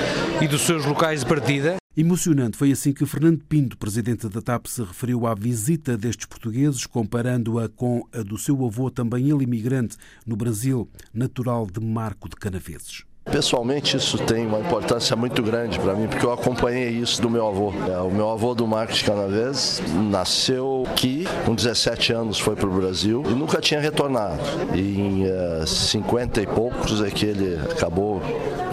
e 0.42 0.48
dos 0.48 0.62
seus 0.62 0.86
locais 0.86 1.20
de 1.22 1.26
partida. 1.26 1.76
Emocionante 1.96 2.58
foi 2.58 2.72
assim 2.72 2.92
que 2.92 3.06
Fernando 3.06 3.44
Pinto, 3.48 3.78
presidente 3.78 4.28
da 4.28 4.42
TAP, 4.42 4.66
se 4.66 4.82
referiu 4.82 5.28
à 5.28 5.36
visita 5.36 5.96
destes 5.96 6.26
portugueses, 6.26 6.88
comparando-a 6.88 7.70
com 7.70 8.04
a 8.12 8.24
do 8.24 8.38
seu 8.38 8.66
avô, 8.66 8.90
também 8.90 9.30
ele 9.30 9.44
imigrante, 9.44 9.96
no 10.26 10.36
Brasil, 10.36 10.90
natural 11.14 11.68
de 11.68 11.80
Marco 11.80 12.28
de 12.28 12.36
Canaveses. 12.36 13.04
Pessoalmente, 13.26 13.98
isso 13.98 14.18
tem 14.18 14.46
uma 14.46 14.60
importância 14.60 15.16
muito 15.16 15.42
grande 15.42 15.80
para 15.80 15.94
mim, 15.94 16.08
porque 16.08 16.26
eu 16.26 16.32
acompanhei 16.32 16.90
isso 16.90 17.22
do 17.22 17.30
meu 17.30 17.48
avô. 17.48 17.74
É, 17.90 17.98
o 18.00 18.12
meu 18.12 18.30
avô 18.30 18.54
do 18.54 18.68
Marcos 18.68 19.02
Canavés 19.02 19.82
nasceu 20.10 20.84
aqui, 20.92 21.26
com 21.46 21.56
17 21.56 22.14
anos 22.14 22.38
foi 22.38 22.56
para 22.56 22.68
o 22.68 22.72
Brasil 22.72 23.24
e 23.26 23.34
nunca 23.34 23.62
tinha 23.62 23.80
retornado. 23.80 24.40
E 24.74 25.00
em 25.00 25.24
uh, 25.24 25.64
eh, 25.64 25.66
50 25.66 26.42
e 26.42 26.48
poucos 26.48 27.02
é 27.02 27.10
que 27.10 27.26
ele 27.26 27.60
acabou 27.72 28.22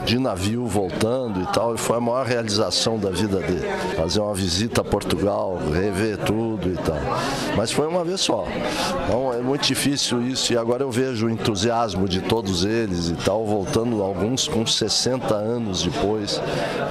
de 0.04 0.18
navio 0.18 0.66
voltando 0.66 1.40
e 1.40 1.46
tal, 1.52 1.74
e 1.74 1.78
foi 1.78 1.96
a 1.96 2.00
maior 2.00 2.26
realização 2.26 2.98
da 2.98 3.10
vida 3.10 3.38
dele. 3.38 3.66
Fazer 3.96 4.20
uma 4.20 4.34
visita 4.34 4.80
a 4.80 4.84
Portugal, 4.84 5.58
rever 5.72 6.18
tudo. 6.18 6.69
Mas 7.60 7.72
foi 7.72 7.86
uma 7.86 8.02
vez 8.02 8.22
só. 8.22 8.46
Então 9.04 9.34
é 9.34 9.42
muito 9.42 9.66
difícil 9.66 10.22
isso, 10.22 10.50
e 10.50 10.56
agora 10.56 10.82
eu 10.82 10.90
vejo 10.90 11.26
o 11.26 11.30
entusiasmo 11.30 12.08
de 12.08 12.22
todos 12.22 12.64
eles 12.64 13.10
e 13.10 13.14
tal, 13.16 13.44
voltando 13.44 14.02
alguns 14.02 14.48
com 14.48 14.66
60 14.66 15.34
anos 15.34 15.82
depois. 15.82 16.40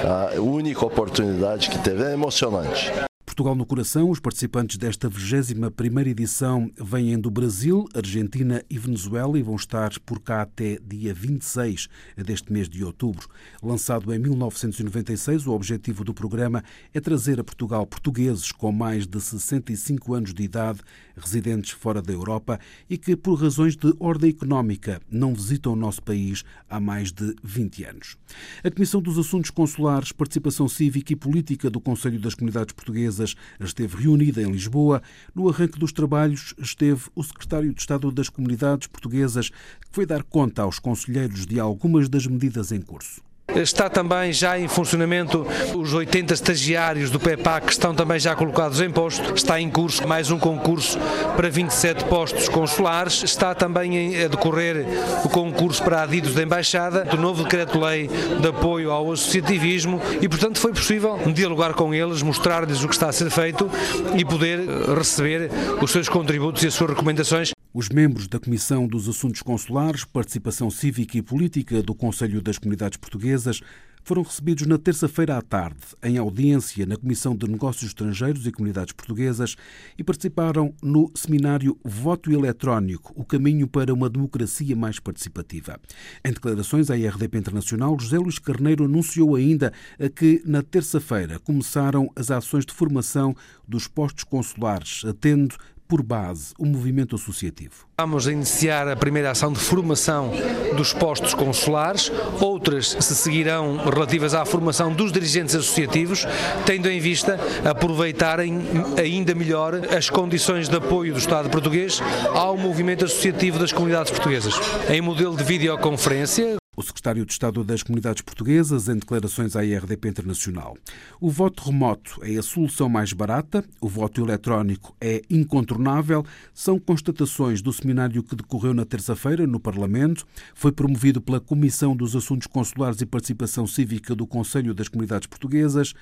A 0.06 0.40
única 0.40 0.86
oportunidade 0.86 1.72
que 1.72 1.80
teve 1.80 2.04
é 2.04 2.14
emocionante. 2.14 3.09
Portugal 3.40 3.56
no 3.56 3.66
Coração, 3.66 4.10
os 4.10 4.20
participantes 4.20 4.76
desta 4.76 5.08
21 5.08 6.00
edição 6.10 6.70
vêm 6.78 7.18
do 7.18 7.32
Brasil, 7.32 7.86
Argentina 7.96 8.62
e 8.70 8.78
Venezuela 8.78 9.40
e 9.40 9.42
vão 9.42 9.56
estar 9.56 9.98
por 10.06 10.20
cá 10.20 10.42
até 10.42 10.78
dia 10.86 11.14
26 11.14 11.88
deste 12.18 12.52
mês 12.52 12.68
de 12.68 12.84
outubro. 12.84 13.30
Lançado 13.64 14.14
em 14.14 14.20
1996, 14.20 15.48
o 15.48 15.54
objetivo 15.54 16.04
do 16.04 16.14
programa 16.14 16.62
é 16.94 17.00
trazer 17.00 17.40
a 17.40 17.44
Portugal 17.46 17.88
portugueses 17.88 18.52
com 18.52 18.74
mais 18.74 19.08
de 19.08 19.22
65 19.22 20.14
anos 20.14 20.34
de 20.34 20.44
idade, 20.44 20.82
residentes 21.16 21.72
fora 21.72 22.02
da 22.02 22.12
Europa 22.12 22.60
e 22.90 22.98
que, 22.98 23.16
por 23.16 23.36
razões 23.36 23.78
de 23.78 23.94
ordem 24.02 24.32
económica, 24.32 25.02
não 25.10 25.34
visitam 25.34 25.72
o 25.72 25.78
nosso 25.78 26.04
país 26.04 26.44
há 26.70 26.78
mais 26.78 27.10
de 27.14 27.34
20 27.42 27.86
anos. 27.86 28.18
A 28.62 28.70
Comissão 28.70 29.02
dos 29.02 29.18
Assuntos 29.18 29.50
Consulares, 29.50 30.12
Participação 30.12 30.68
Cívica 30.68 31.14
e 31.14 31.16
Política 31.16 31.70
do 31.70 31.80
Conselho 31.80 32.20
das 32.20 32.36
Comunidades 32.36 32.74
Portuguesas 32.74 33.29
esteve 33.60 33.98
reunida 34.04 34.42
em 34.42 34.52
Lisboa. 34.52 35.02
No 35.34 35.50
arranque 35.50 35.80
dos 35.80 35.92
trabalhos 35.92 36.54
esteve 36.58 37.04
o 37.16 37.24
secretário 37.24 37.74
de 37.74 37.80
Estado 37.80 38.12
das 38.12 38.30
Comunidades 38.30 38.88
Portuguesas, 38.88 39.50
que 39.50 39.90
foi 39.92 40.06
dar 40.06 40.24
conta 40.24 40.62
aos 40.62 40.80
conselheiros 40.80 41.46
de 41.46 41.60
algumas 41.60 42.10
das 42.10 42.26
medidas 42.26 42.72
em 42.72 42.82
curso. 42.82 43.29
Está 43.56 43.90
também 43.90 44.32
já 44.32 44.60
em 44.60 44.68
funcionamento 44.68 45.46
os 45.76 45.94
80 45.94 46.34
estagiários 46.34 47.10
do 47.10 47.20
PEPAC 47.20 47.68
que 47.68 47.72
estão 47.72 47.94
também 47.94 48.20
já 48.20 48.36
colocados 48.36 48.80
em 48.82 48.90
posto. 48.90 49.34
Está 49.34 49.60
em 49.60 49.70
curso 49.70 50.08
mais 50.08 50.32
um 50.32 50.40
concurso 50.40 50.98
para 51.36 51.50
27 51.50 52.06
postos 52.06 52.48
consulares. 52.48 53.24
Está 53.24 53.54
também 53.54 54.24
a 54.24 54.28
decorrer 54.28 54.86
o 55.24 55.30
concurso 55.30 55.84
para 55.84 56.04
adidos 56.04 56.34
da 56.34 56.44
Embaixada, 56.44 57.04
do 57.04 57.18
novo 57.18 57.44
decreto-lei 57.44 58.08
de 58.08 58.48
apoio 58.48 58.92
ao 58.92 59.12
associativismo 59.12 60.02
e, 60.22 60.30
portanto, 60.30 60.60
foi 60.60 60.72
possível 60.72 61.20
dialogar 61.34 61.74
com 61.74 61.94
eles, 61.94 62.22
mostrar-lhes 62.22 62.84
o 62.84 62.88
que 62.88 62.94
está 62.94 63.10
a 63.10 63.14
ser 63.14 63.30
feito 63.30 63.70
e 64.16 64.24
poder 64.24 64.60
receber 64.98 65.50
os 65.82 65.92
seus 65.92 66.08
contributos 66.08 66.64
e 66.64 66.68
as 66.68 66.74
suas 66.74 66.92
recomendações. 66.92 67.59
Os 67.72 67.88
membros 67.88 68.28
da 68.28 68.40
Comissão 68.40 68.88
dos 68.88 69.08
Assuntos 69.08 69.44
Consulares, 69.44 70.04
Participação 70.04 70.72
Cívica 70.72 71.20
e 71.20 71.22
Política 71.22 71.84
do 71.84 71.94
Conselho 71.94 72.42
das 72.42 72.58
Comunidades 72.58 72.98
Portuguesas 72.98 73.62
foram 74.04 74.24
recebidos 74.24 74.66
na 74.66 74.80
terça-feira 74.80 75.38
à 75.38 75.42
tarde, 75.42 75.78
em 76.02 76.18
audiência 76.18 76.84
na 76.88 76.98
Comissão 76.98 77.36
de 77.36 77.48
Negócios 77.48 77.92
Estrangeiros 77.92 78.48
e 78.48 78.52
Comunidades 78.52 78.92
Portuguesas 78.92 79.56
e 79.96 80.04
participaram 80.04 80.74
no 80.82 81.12
seminário 81.14 81.78
Voto 81.84 82.32
Eletrónico 82.32 83.14
O 83.16 83.24
Caminho 83.24 83.68
para 83.68 83.94
uma 83.94 84.10
Democracia 84.10 84.76
Mais 84.76 85.00
Participativa. 85.00 85.80
Em 86.26 86.32
declarações 86.32 86.90
à 86.90 86.98
IRDP 86.98 87.38
Internacional, 87.38 88.00
José 88.00 88.18
Luís 88.18 88.40
Carneiro 88.40 88.86
anunciou 88.86 89.36
ainda 89.36 89.72
que 90.16 90.42
na 90.44 90.64
terça-feira 90.64 91.38
começaram 91.38 92.10
as 92.16 92.32
ações 92.32 92.66
de 92.66 92.74
formação 92.74 93.36
dos 93.68 93.88
postos 93.88 94.24
consulares, 94.24 95.04
atendo 95.06 95.56
por 95.90 96.04
base 96.04 96.54
o 96.60 96.66
movimento 96.68 97.16
associativo. 97.16 97.88
Vamos 98.00 98.28
iniciar 98.28 98.88
a 98.88 98.96
primeira 98.96 99.32
ação 99.32 99.52
de 99.52 99.60
formação 99.60 100.32
dos 100.78 100.94
postos 100.94 101.34
consulares, 101.34 102.12
outras 102.40 102.96
se 103.00 103.16
seguirão 103.16 103.78
relativas 103.78 104.36
à 104.36 104.46
formação 104.46 104.94
dos 104.94 105.12
dirigentes 105.12 105.56
associativos, 105.56 106.28
tendo 106.64 106.88
em 106.88 107.00
vista 107.00 107.40
aproveitarem 107.68 108.62
ainda 109.02 109.34
melhor 109.34 109.74
as 109.92 110.12
condições 110.12 110.70
de 110.70 110.76
apoio 110.76 111.12
do 111.12 111.20
Estado 111.20 111.50
português 111.50 112.00
ao 112.36 112.56
movimento 112.56 113.06
associativo 113.06 113.58
das 113.58 113.74
comunidades 113.74 114.12
portuguesas. 114.12 114.54
Em 114.92 115.02
modelo 115.02 115.36
de 115.36 115.44
videoconferência, 115.44 116.59
o 116.80 116.82
secretário 116.82 117.26
de 117.26 117.34
Estado 117.34 117.62
das 117.62 117.84
Comunidades 117.84 118.22
Portuguesas 118.22 118.88
em 118.88 118.96
declarações 118.96 119.54
à 119.54 119.66
IRDP 119.66 120.08
Internacional. 120.08 120.78
O 121.20 121.30
voto 121.30 121.62
remoto 121.62 122.22
é 122.24 122.38
a 122.38 122.42
solução 122.42 122.88
mais 122.88 123.12
barata, 123.12 123.66
o 123.82 123.90
voto 123.90 124.22
eletrónico 124.22 124.96
é 125.02 125.22
incontornável, 125.30 126.26
são 126.54 126.80
constatações 126.80 127.62
do 127.62 127.74
seminário 127.74 128.24
que 128.24 128.34
decorreu 128.34 128.74
na 128.74 128.86
terça-feira 128.86 129.46
no 129.46 129.60
Parlamento, 129.60 130.26
foi 130.56 130.72
promovido 130.72 131.20
pela 131.20 131.42
Comissão 131.42 131.94
dos 131.94 132.16
Assuntos 132.16 132.48
Consulares 132.48 133.02
e 133.02 133.06
Participação 133.06 133.68
Cívica 133.68 134.16
do 134.16 134.26
Conselho 134.26 134.74
das 134.74 134.88
Comunidades 134.88 135.28
Portuguesas, 135.28 135.94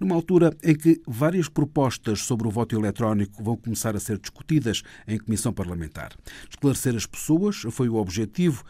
numa 0.00 0.14
altura 0.14 0.56
em 0.64 0.74
que 0.74 0.98
várias 1.06 1.46
propostas 1.46 2.20
sobre 2.20 2.48
o 2.48 2.50
voto 2.50 2.74
eletrónico 2.74 3.44
vão 3.44 3.54
começar 3.54 3.94
a 3.94 4.00
ser 4.00 4.18
discutidas 4.18 4.82
em 5.06 5.18
comissão 5.18 5.52
parlamentar. 5.52 6.12
Esclarecer 6.48 6.96
as 6.96 7.04
pessoas 7.04 7.56
foi 7.70 7.90
o 7.90 7.96
objetivo. 7.96 8.64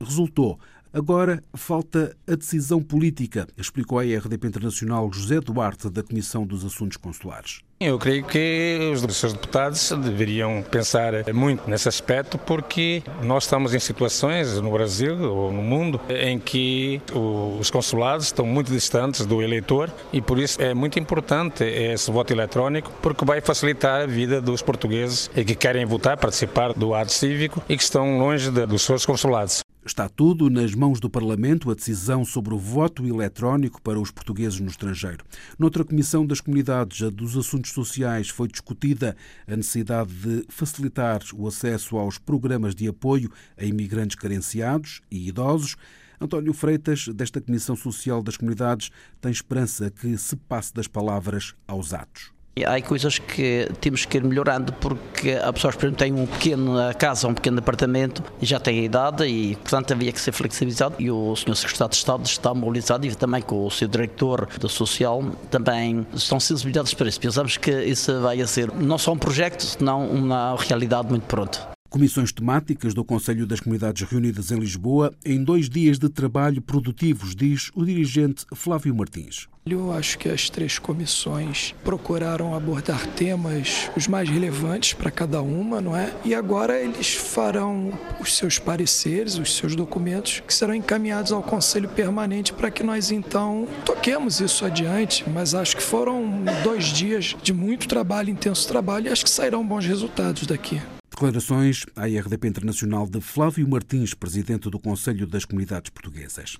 Resultou 0.00 0.58
Agora 0.94 1.42
falta 1.54 2.14
a 2.28 2.34
decisão 2.34 2.82
política, 2.82 3.48
explicou 3.56 3.98
a 3.98 4.02
RDP 4.02 4.46
Internacional 4.46 5.10
José 5.10 5.40
Duarte, 5.40 5.88
da 5.88 6.02
Comissão 6.02 6.46
dos 6.46 6.66
Assuntos 6.66 6.98
Consulares. 6.98 7.60
Eu 7.80 7.98
creio 7.98 8.22
que 8.24 8.92
os 8.92 9.16
seus 9.16 9.32
deputados 9.32 9.90
deveriam 10.04 10.62
pensar 10.70 11.14
muito 11.32 11.68
nesse 11.68 11.88
aspecto, 11.88 12.36
porque 12.36 13.02
nós 13.22 13.44
estamos 13.44 13.72
em 13.72 13.78
situações 13.78 14.60
no 14.60 14.70
Brasil 14.70 15.18
ou 15.18 15.50
no 15.50 15.62
mundo 15.62 15.98
em 16.10 16.38
que 16.38 17.00
os 17.58 17.70
consulados 17.70 18.26
estão 18.26 18.44
muito 18.44 18.70
distantes 18.70 19.24
do 19.24 19.40
eleitor 19.40 19.90
e 20.12 20.20
por 20.20 20.38
isso 20.38 20.60
é 20.60 20.74
muito 20.74 20.98
importante 20.98 21.64
esse 21.64 22.10
voto 22.10 22.34
eletrónico, 22.34 22.92
porque 23.00 23.24
vai 23.24 23.40
facilitar 23.40 24.02
a 24.02 24.06
vida 24.06 24.42
dos 24.42 24.60
portugueses 24.60 25.28
que 25.28 25.54
querem 25.54 25.86
votar, 25.86 26.18
participar 26.18 26.74
do 26.74 26.94
ato 26.94 27.12
cívico 27.12 27.62
e 27.66 27.78
que 27.78 27.82
estão 27.82 28.18
longe 28.18 28.50
dos 28.50 28.82
seus 28.82 29.06
consulados. 29.06 29.62
Está 29.84 30.08
tudo 30.08 30.48
nas 30.48 30.76
mãos 30.76 31.00
do 31.00 31.10
Parlamento 31.10 31.68
a 31.68 31.74
decisão 31.74 32.24
sobre 32.24 32.54
o 32.54 32.58
voto 32.58 33.04
eletrónico 33.04 33.82
para 33.82 33.98
os 33.98 34.12
portugueses 34.12 34.60
no 34.60 34.68
estrangeiro. 34.68 35.24
Noutra 35.58 35.84
comissão 35.84 36.24
das 36.24 36.40
comunidades, 36.40 37.02
a 37.02 37.10
dos 37.10 37.36
assuntos 37.36 37.72
sociais, 37.72 38.28
foi 38.28 38.46
discutida 38.46 39.16
a 39.44 39.56
necessidade 39.56 40.12
de 40.12 40.44
facilitar 40.48 41.20
o 41.34 41.48
acesso 41.48 41.96
aos 41.96 42.16
programas 42.16 42.76
de 42.76 42.86
apoio 42.86 43.28
a 43.56 43.64
imigrantes 43.64 44.14
carenciados 44.14 45.00
e 45.10 45.26
idosos. 45.26 45.74
António 46.20 46.52
Freitas, 46.52 47.08
desta 47.08 47.40
Comissão 47.40 47.74
Social 47.74 48.22
das 48.22 48.36
Comunidades, 48.36 48.92
tem 49.20 49.32
esperança 49.32 49.90
que 49.90 50.16
se 50.16 50.36
passe 50.36 50.72
das 50.72 50.86
palavras 50.86 51.56
aos 51.66 51.92
atos. 51.92 52.30
Há 52.66 52.80
coisas 52.82 53.18
que 53.18 53.66
temos 53.80 54.04
que 54.04 54.18
ir 54.18 54.24
melhorando 54.24 54.74
porque 54.74 55.32
a 55.32 55.50
pessoa, 55.50 55.72
por 55.72 55.86
exemplo, 55.86 55.96
tem 55.96 56.12
um 56.12 56.26
pequeno 56.26 56.74
casa, 56.98 57.26
um 57.26 57.32
pequeno 57.32 57.58
apartamento 57.58 58.22
e 58.42 58.44
já 58.44 58.60
tem 58.60 58.80
a 58.80 58.82
idade 58.82 59.26
e, 59.26 59.56
portanto, 59.56 59.92
havia 59.92 60.12
que 60.12 60.20
ser 60.20 60.32
flexibilizado 60.32 60.96
e 60.98 61.10
o 61.10 61.34
Sr. 61.34 61.56
Secretário 61.56 61.90
de 61.92 61.96
Estado 61.96 62.26
está 62.26 62.52
mobilizado 62.52 63.06
e 63.06 63.14
também 63.14 63.40
com 63.40 63.66
o 63.66 63.70
seu 63.70 63.88
Diretor 63.88 64.48
da 64.60 64.68
Social 64.68 65.24
também 65.50 66.06
estão 66.12 66.38
sensibilizados 66.38 66.92
para 66.92 67.08
isso. 67.08 67.20
Pensamos 67.20 67.56
que 67.56 67.70
isso 67.70 68.20
vai 68.20 68.46
ser 68.46 68.70
não 68.70 68.98
só 68.98 69.12
um 69.12 69.18
projeto, 69.18 69.62
senão 69.62 70.06
uma 70.06 70.54
realidade 70.56 71.08
muito 71.08 71.24
pronto. 71.24 71.71
Comissões 71.92 72.32
temáticas 72.32 72.94
do 72.94 73.04
Conselho 73.04 73.46
das 73.46 73.60
Comunidades 73.60 74.08
reunidas 74.08 74.50
em 74.50 74.58
Lisboa 74.58 75.12
em 75.22 75.44
dois 75.44 75.68
dias 75.68 75.98
de 75.98 76.08
trabalho 76.08 76.62
produtivos, 76.62 77.36
diz 77.36 77.70
o 77.74 77.84
dirigente 77.84 78.46
Flávio 78.54 78.94
Martins. 78.94 79.46
Eu 79.66 79.92
acho 79.92 80.18
que 80.18 80.30
as 80.30 80.48
três 80.48 80.78
comissões 80.78 81.74
procuraram 81.84 82.54
abordar 82.54 83.06
temas 83.08 83.90
os 83.94 84.08
mais 84.08 84.26
relevantes 84.26 84.94
para 84.94 85.10
cada 85.10 85.42
uma, 85.42 85.82
não 85.82 85.94
é? 85.94 86.14
E 86.24 86.34
agora 86.34 86.80
eles 86.80 87.12
farão 87.12 87.92
os 88.18 88.38
seus 88.38 88.58
pareceres, 88.58 89.36
os 89.36 89.54
seus 89.54 89.76
documentos, 89.76 90.40
que 90.40 90.54
serão 90.54 90.74
encaminhados 90.74 91.30
ao 91.30 91.42
Conselho 91.42 91.90
Permanente 91.90 92.54
para 92.54 92.70
que 92.70 92.82
nós 92.82 93.10
então 93.10 93.68
toquemos 93.84 94.40
isso 94.40 94.64
adiante. 94.64 95.28
Mas 95.28 95.54
acho 95.54 95.76
que 95.76 95.82
foram 95.82 96.42
dois 96.64 96.86
dias 96.86 97.36
de 97.42 97.52
muito 97.52 97.86
trabalho, 97.86 98.30
intenso 98.30 98.66
trabalho, 98.66 99.08
e 99.08 99.12
acho 99.12 99.24
que 99.24 99.30
sairão 99.30 99.64
bons 99.64 99.84
resultados 99.84 100.46
daqui. 100.46 100.80
Declarações 101.12 101.84
à 101.94 102.06
RDP 102.06 102.48
Internacional 102.48 103.06
de 103.06 103.20
Flávio 103.20 103.68
Martins, 103.68 104.14
presidente 104.14 104.70
do 104.70 104.78
Conselho 104.78 105.26
das 105.26 105.44
Comunidades 105.44 105.90
Portuguesas. 105.90 106.56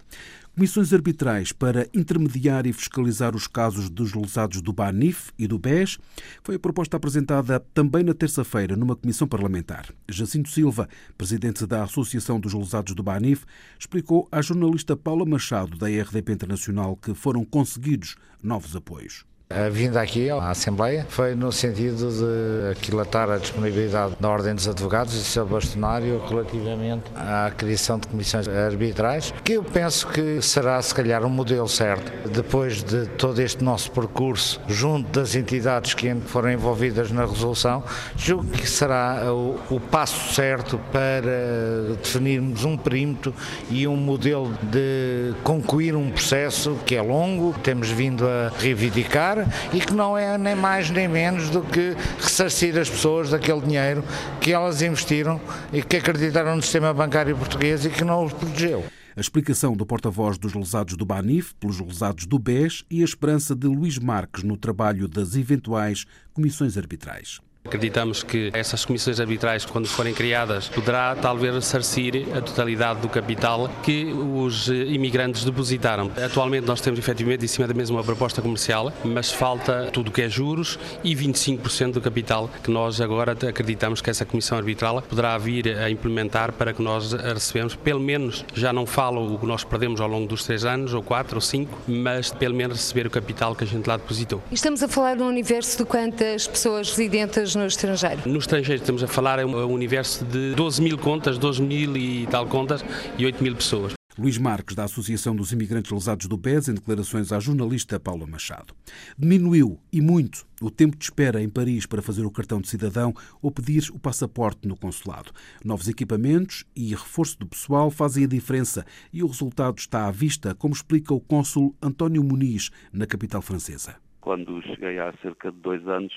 Comissões 0.55 0.93
arbitrais 0.93 1.53
para 1.53 1.89
intermediar 1.95 2.67
e 2.67 2.73
fiscalizar 2.73 3.35
os 3.35 3.47
casos 3.47 3.89
dos 3.89 4.13
lesados 4.13 4.61
do 4.61 4.71
BANIF 4.71 5.33
e 5.39 5.47
do 5.47 5.59
BES 5.59 5.99
foi 6.45 6.57
a 6.57 6.59
proposta 6.59 6.99
apresentada 6.99 7.61
também 7.73 8.05
na 8.05 8.13
terça-feira 8.13 8.77
numa 8.77 8.95
comissão 8.95 9.27
parlamentar. 9.27 9.87
Jacinto 10.07 10.51
Silva, 10.51 10.87
presidente 11.17 11.67
da 11.67 11.83
Associação 11.83 12.39
dos 12.39 12.53
Lesados 12.53 12.95
do 12.95 13.03
BANIF, 13.03 13.47
explicou 13.79 14.29
à 14.31 14.43
jornalista 14.43 14.95
Paula 14.95 15.25
Machado, 15.25 15.79
da 15.79 15.89
RDP 15.89 16.31
Internacional, 16.31 16.95
que 16.95 17.15
foram 17.15 17.43
conseguidos 17.43 18.17
novos 18.43 18.77
apoios. 18.77 19.25
A 19.55 19.69
vinda 19.69 20.01
aqui 20.01 20.31
à 20.31 20.49
Assembleia 20.49 21.05
foi 21.11 21.35
no 21.35 21.53
sentido 21.53 22.09
de 22.11 22.71
aquilatar 22.71 23.31
a 23.31 23.37
disponibilidade 23.37 24.15
da 24.19 24.31
Ordem 24.31 24.55
dos 24.55 24.67
Advogados 24.67 25.13
e 25.15 25.23
seu 25.23 25.45
bastonário 25.45 26.23
relativamente 26.27 27.05
à 27.15 27.51
criação 27.55 27.99
de 27.99 28.09
comissões 28.09 28.49
arbitrais, 28.49 29.35
que 29.45 29.53
eu 29.53 29.63
penso 29.63 30.09
que 30.09 30.41
será 30.41 30.81
se 30.81 30.95
calhar 30.95 31.23
um 31.27 31.29
modelo 31.29 31.69
certo. 31.69 32.11
Depois 32.31 32.83
de 32.83 33.07
todo 33.11 33.41
este 33.41 33.63
nosso 33.63 33.91
percurso 33.91 34.59
junto 34.67 35.21
das 35.21 35.35
entidades 35.35 35.93
que 35.93 36.15
foram 36.27 36.51
envolvidas 36.51 37.11
na 37.11 37.27
resolução, 37.27 37.85
julgo 38.17 38.49
que 38.53 38.67
será 38.67 39.33
o, 39.35 39.59
o 39.71 39.79
passo 39.79 40.33
certo 40.33 40.81
para 40.91 41.95
definirmos 42.03 42.65
um 42.65 42.77
perímetro 42.77 43.35
e 43.71 43.87
um 43.87 43.97
modelo 43.97 44.51
de 44.63 45.35
concluir 45.45 45.95
um 45.95 46.11
processo 46.11 46.79
que 46.87 46.97
é 46.97 47.03
longo, 47.03 47.55
temos 47.63 47.91
vindo 47.91 48.27
a 48.27 48.51
reivindicar 48.59 49.42
e 49.73 49.81
que 49.81 49.93
não 49.93 50.17
é 50.17 50.37
nem 50.37 50.55
mais 50.55 50.91
nem 50.91 51.09
menos 51.09 51.51
do 51.51 51.63
que 51.63 51.97
ressarcir 52.19 52.77
as 52.79 52.89
pessoas 52.89 53.31
daquele 53.31 53.61
dinheiro 53.61 54.05
que 54.41 54.53
elas 54.53 54.83
investiram 54.83 55.41
e 55.73 55.83
que 55.83 55.97
acreditaram 55.97 56.57
no 56.57 56.63
sistema 56.63 56.93
bancário 56.93 57.37
português 57.37 57.85
e 57.85 57.91
que 57.91 58.05
não 58.05 58.25
os 58.25 58.33
protegeu. 58.33 58.85
A 59.15 59.21
explicação 59.21 59.77
do 59.77 59.85
porta-voz 59.85 60.39
dos 60.39 60.55
lesados 60.55 60.97
do 60.97 61.05
Banif 61.05 61.55
pelos 61.61 61.79
lesados 61.79 62.25
do 62.25 62.39
BES 62.39 62.83
e 62.91 63.03
a 63.03 63.05
esperança 63.05 63.55
de 63.55 63.67
Luís 63.67 63.99
Marques 63.99 64.43
no 64.43 64.57
trabalho 64.57 65.07
das 65.07 65.37
eventuais 65.37 66.07
comissões 66.33 66.79
arbitrais. 66.79 67.39
Acreditamos 67.65 68.23
que 68.23 68.51
essas 68.53 68.85
comissões 68.85 69.21
arbitrais, 69.21 69.65
quando 69.65 69.87
forem 69.87 70.13
criadas, 70.13 70.69
poderá 70.69 71.15
talvez 71.15 71.55
ressarcir 71.55 72.27
a 72.37 72.41
totalidade 72.41 73.01
do 73.01 73.09
capital 73.09 73.71
que 73.83 74.13
os 74.13 74.69
imigrantes 74.69 75.45
depositaram. 75.45 76.11
Atualmente 76.23 76.67
nós 76.67 76.81
temos 76.81 76.99
efetivamente 76.99 77.45
em 77.45 77.49
cima 77.49 77.69
da 77.69 77.73
mesma 77.73 78.03
proposta 78.03 78.43
comercial, 78.43 78.93
mas 79.05 79.31
falta 79.31 79.89
tudo 79.93 80.09
o 80.09 80.11
que 80.11 80.23
é 80.23 80.29
juros 80.29 80.79
e 81.05 81.15
25% 81.15 81.93
do 81.93 82.01
capital 82.01 82.51
que 82.63 82.71
nós 82.71 83.01
agora 83.01 83.33
acreditamos 83.33 84.03
que 84.03 84.11
essa 84.11 84.27
comissão 84.27 84.59
arbitral 84.59 85.01
poderá 85.01 85.39
vir 85.39 85.79
a 85.79 85.89
implementar 85.89 86.53
para 86.53 86.75
que 86.75 86.83
nós 86.83 87.13
recebemos, 87.13 87.77
pelo 87.77 88.01
menos, 88.01 88.45
já 88.55 88.73
não 88.73 88.85
falo 88.85 89.35
o 89.35 89.39
que 89.39 89.47
nós 89.47 89.63
perdemos 89.63 90.01
ao 90.01 90.09
longo 90.09 90.27
dos 90.27 90.45
três 90.45 90.65
anos, 90.65 90.93
ou 90.93 91.03
quatro, 91.03 91.37
ou 91.37 91.41
cinco, 91.41 91.79
mas 91.87 92.33
pelo 92.33 92.55
menos 92.55 92.77
receber 92.77 93.07
o 93.07 93.11
capital 93.11 93.55
que 93.55 93.63
a 93.63 93.67
gente 93.67 93.87
lá 93.87 93.97
depositou. 93.97 94.43
Estamos 94.51 94.83
a 94.83 94.89
falar 94.89 95.17
um 95.19 95.29
universo 95.29 95.79
de 95.79 95.85
quantas 95.85 96.47
pessoas 96.49 96.91
residentes 96.91 97.52
no 97.55 97.67
estrangeiro? 97.67 98.23
No 98.27 98.39
estrangeiro 98.39 98.81
estamos 98.81 99.03
a 99.03 99.07
falar 99.07 99.39
é 99.39 99.45
um 99.45 99.73
universo 99.73 100.25
de 100.25 100.55
12 100.55 100.83
mil 100.83 100.99
contas, 100.99 101.39
12 101.39 101.63
mil 101.63 101.97
e 101.97 102.27
tal 102.27 102.47
contas 102.47 102.85
e 103.19 103.25
8 103.25 103.43
mil 103.43 103.55
pessoas. 103.55 103.95
Luís 104.19 104.37
Marques, 104.37 104.77
da 104.77 104.85
Associação 104.85 105.35
dos 105.35 105.53
Imigrantes 105.53 105.91
Lesados 105.91 106.27
do 106.27 106.37
BES, 106.37 106.69
em 106.69 106.75
declarações 106.75 107.33
à 107.33 107.41
jornalista 107.41 107.99
Paula 107.99 108.27
Machado. 108.27 108.75
Diminuiu, 109.19 109.79
e 109.91 110.03
muito, 110.03 110.45
o 110.61 110.71
tempo 110.71 110.99
de 110.99 111.05
espera 111.05 111.41
em 111.43 111.49
Paris 111.49 111.87
para 111.87 112.03
fazer 112.03 112.23
o 112.23 112.31
cartão 112.31 112.61
de 112.61 112.69
cidadão 112.69 113.15
ou 113.41 113.51
pedir 113.51 113.91
o 113.91 113.99
passaporte 113.99 114.69
no 114.69 114.77
consulado. 114.77 115.33
Novos 115.65 115.89
equipamentos 115.89 116.67
e 116.77 116.91
reforço 116.91 117.39
do 117.39 117.47
pessoal 117.47 117.91
fazem 117.91 118.25
a 118.25 118.29
diferença 118.29 118.85
e 119.11 119.23
o 119.23 119.27
resultado 119.27 119.79
está 119.79 120.07
à 120.07 120.11
vista, 120.11 120.55
como 120.55 120.75
explica 120.75 121.15
o 121.15 121.21
cônsul 121.21 121.75
António 121.81 122.23
Muniz, 122.23 122.71
na 122.93 123.07
capital 123.07 123.41
francesa. 123.41 123.97
Quando 124.21 124.63
cheguei 124.63 124.99
há 124.99 125.13
cerca 125.23 125.51
de 125.51 125.59
dois 125.59 125.87
anos, 125.89 126.13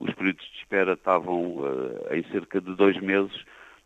os 0.00 0.12
períodos 0.14 0.44
de 0.44 0.58
espera 0.58 0.92
estavam 0.92 1.58
uh, 1.58 2.14
em 2.14 2.22
cerca 2.30 2.60
de 2.60 2.74
dois 2.74 3.00
meses 3.00 3.32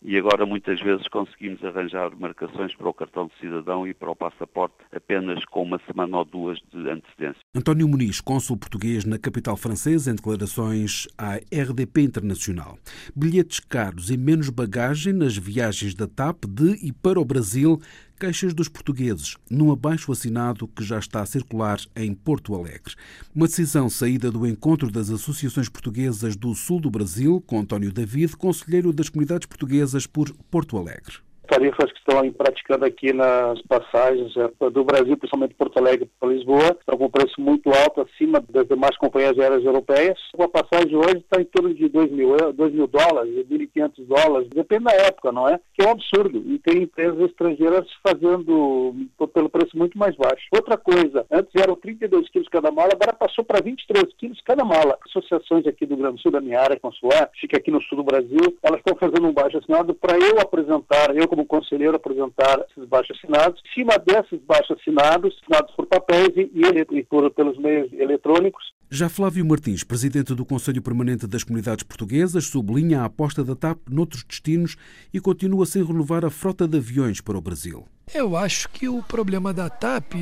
e 0.05 0.18
agora 0.18 0.44
muitas 0.44 0.81
vezes 0.81 1.07
conseguimos 1.09 1.64
arranjar 1.64 2.11
marcações 2.18 2.75
para 2.75 2.88
o 2.88 2.94
cartão 2.94 3.29
de 3.29 3.38
cidadão 3.38 3.87
e 3.87 3.94
para 3.94 4.11
o 4.11 4.16
passaporte 4.16 4.75
apenas 4.92 5.44
com 5.44 5.62
uma 5.62 5.81
semana 5.87 6.18
ou 6.18 6.25
duas 6.25 6.59
de 6.72 6.90
antecedência. 6.90 7.40
António 7.55 7.87
Muniz, 7.87 8.20
cônsul 8.20 8.57
português 8.57 9.05
na 9.05 9.18
capital 9.18 9.57
francesa, 9.57 10.11
em 10.11 10.16
declarações 10.16 11.07
à 11.16 11.37
RDP 11.37 12.03
Internacional. 12.03 12.77
Bilhetes 13.14 13.61
caros 13.61 14.11
e 14.11 14.16
menos 14.16 14.51
bagagem 14.51 15.12
nas 15.12 15.37
viagens 15.37 15.94
da 15.94 16.09
TAP 16.09 16.46
de 16.46 16.85
e 16.85 16.92
para 16.92 17.20
o 17.20 17.25
Brasil 17.25 17.79
queixas 18.23 18.55
dos 18.55 18.69
portugueses 18.69 19.37
num 19.51 19.73
abaixo 19.73 20.13
assinado 20.13 20.69
que 20.69 20.85
já 20.85 20.97
está 20.97 21.23
a 21.23 21.27
circular 21.27 21.81
em 21.97 22.15
Porto 22.15 22.55
Alegre. 22.55 22.95
Uma 23.35 23.49
decisão 23.49 23.91
saída 23.91 24.31
do 24.31 24.47
encontro 24.47 24.93
das 24.93 25.11
associações 25.11 25.69
portuguesas 25.69 26.37
do 26.37 26.55
sul 26.55 26.79
do 26.79 26.89
Brasil, 26.89 27.43
com 27.45 27.59
António 27.59 27.91
David, 27.91 28.37
conselheiro 28.37 28.93
das 28.93 29.09
comunidades 29.09 29.47
portuguesas 29.47 30.07
por 30.07 30.33
Porto 30.49 30.79
Alegre. 30.79 31.17
Tarifas 31.62 31.92
que 31.92 31.98
estão 31.98 32.33
praticando 32.33 32.85
aqui 32.85 33.12
nas 33.12 33.61
passagens 33.62 34.35
é, 34.37 34.70
do 34.70 34.85
Brasil, 34.85 35.16
principalmente 35.16 35.55
Porto 35.55 35.79
Alegre 35.79 36.11
para 36.18 36.29
Lisboa, 36.29 36.77
estão 36.79 36.98
com 36.98 37.09
preço 37.09 37.40
muito 37.40 37.70
alto, 37.70 38.01
acima 38.01 38.42
das 38.48 38.66
demais 38.66 38.96
companhias 38.96 39.38
aéreas 39.38 39.64
europeias. 39.64 40.18
A 40.38 40.48
passagem 40.48 40.96
hoje 40.96 41.18
está 41.18 41.40
em 41.40 41.44
torno 41.44 41.72
de 41.72 41.88
2 41.88 42.11
mil, 42.11 42.37
2 42.53 42.72
mil 42.75 42.87
dólares, 42.88 43.46
1.500 43.48 43.92
dólares, 44.07 44.48
depende 44.53 44.85
da 44.85 44.92
época, 44.92 45.31
não 45.31 45.48
é? 45.48 45.61
Que 45.75 45.85
é 45.85 45.88
um 45.88 45.92
absurdo. 45.92 46.42
E 46.46 46.59
tem 46.59 46.83
empresas 46.83 47.18
estrangeiras 47.20 47.87
fazendo 48.07 48.94
pelo 49.33 49.48
preço 49.48 49.77
muito 49.77 49.96
mais 49.96 50.16
baixo. 50.16 50.44
Outra 50.53 50.77
coisa, 50.77 51.25
antes 51.31 51.53
eram 51.55 51.77
32 51.77 52.29
quilos 52.31 52.48
cada 52.48 52.72
mala, 52.72 52.90
agora 52.92 53.12
passou 53.12 53.44
para 53.44 53.62
23 53.62 54.05
quilos 54.18 54.40
cada 54.44 54.64
mala. 54.64 54.98
Associações 55.07 55.66
aqui 55.66 55.87
do 55.87 55.96
Grande 55.96 56.20
Sul, 56.20 56.33
da 56.33 56.40
minha 56.40 56.61
área 56.61 56.79
consular, 56.81 57.31
fica 57.40 57.57
aqui 57.57 57.70
no 57.70 57.81
sul 57.83 57.98
do 57.98 58.05
Brasil, 58.05 58.59
elas 58.62 58.81
estão 58.81 58.96
fazendo 58.96 59.29
um 59.29 59.33
baixo 59.33 59.59
assinado 59.59 59.94
para 59.94 60.18
eu 60.18 60.40
apresentar, 60.40 61.14
eu 61.14 61.29
como 61.29 61.46
conselheiro 61.53 61.97
apresentar 61.97 62.65
esses 62.71 62.88
baixos 62.88 63.19
assinados. 63.19 63.61
Em 63.67 63.75
cima 63.75 63.99
desses 63.99 64.41
baixos 64.47 64.79
assinados, 64.81 65.38
assinados 65.43 65.75
por 65.75 65.87
papéis 65.87 66.31
e, 66.35 66.51
e 66.91 67.05
por, 67.05 67.31
pelos 67.33 67.59
meios 67.59 67.93
eletrônicos, 67.93 68.73
já 68.95 69.09
Flávio 69.09 69.43
Martins, 69.47 69.83
presidente 69.83 70.35
do 70.35 70.45
Conselho 70.45 70.83
Permanente 70.83 71.27
das 71.27 71.43
Comunidades 71.43 71.83
Portuguesas, 71.83 72.45
sublinha 72.45 73.01
a 73.01 73.05
aposta 73.07 73.43
da 73.43 73.57
TAP 73.57 73.79
noutros 73.89 74.23
destinos 74.23 74.77
e 75.15 75.19
continua 75.19 75.65
sem 75.65 75.83
renovar 75.83 76.27
a 76.27 76.31
frota 76.31 76.69
de 76.69 76.77
aviões 76.77 77.19
para 77.19 77.39
o 77.39 77.41
Brasil. 77.41 77.87
Eu 78.13 78.37
acho 78.37 78.69
que 78.69 78.91
o 78.91 79.03
problema 79.03 79.51
da 79.55 79.71
TAP 79.71 80.13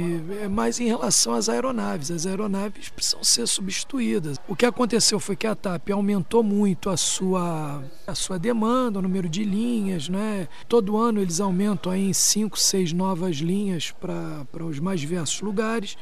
é 0.41 0.47
mais 0.47 0.79
em 0.79 0.87
relação 0.87 1.35
às 1.35 1.49
aeronaves. 1.49 2.13
As 2.13 2.27
aeronaves 2.27 2.89
precisam 2.91 3.25
ser 3.25 3.49
substituídas. 3.49 4.37
O 4.47 4.55
que 4.55 4.65
aconteceu 4.65 5.19
foi 5.19 5.35
que 5.35 5.49
a 5.49 5.57
TAP 5.57 5.91
aumentou 5.91 6.45
muito 6.45 6.91
a 6.91 6.97
sua, 6.97 7.83
a 8.07 8.15
sua 8.15 8.39
demanda, 8.39 9.01
o 9.01 9.03
número 9.03 9.29
de 9.29 9.43
linhas. 9.43 10.09
Né? 10.09 10.47
Todo 10.69 10.97
ano 10.97 11.21
eles 11.21 11.41
aumentam 11.41 11.91
aí 11.91 12.11
em 12.11 12.13
5, 12.13 12.57
6 12.57 12.93
novas 12.93 13.39
linhas 13.39 13.91
para 13.91 14.65
os 14.65 14.79
mais 14.79 15.01
diversos 15.01 15.41
lugares. 15.41 15.97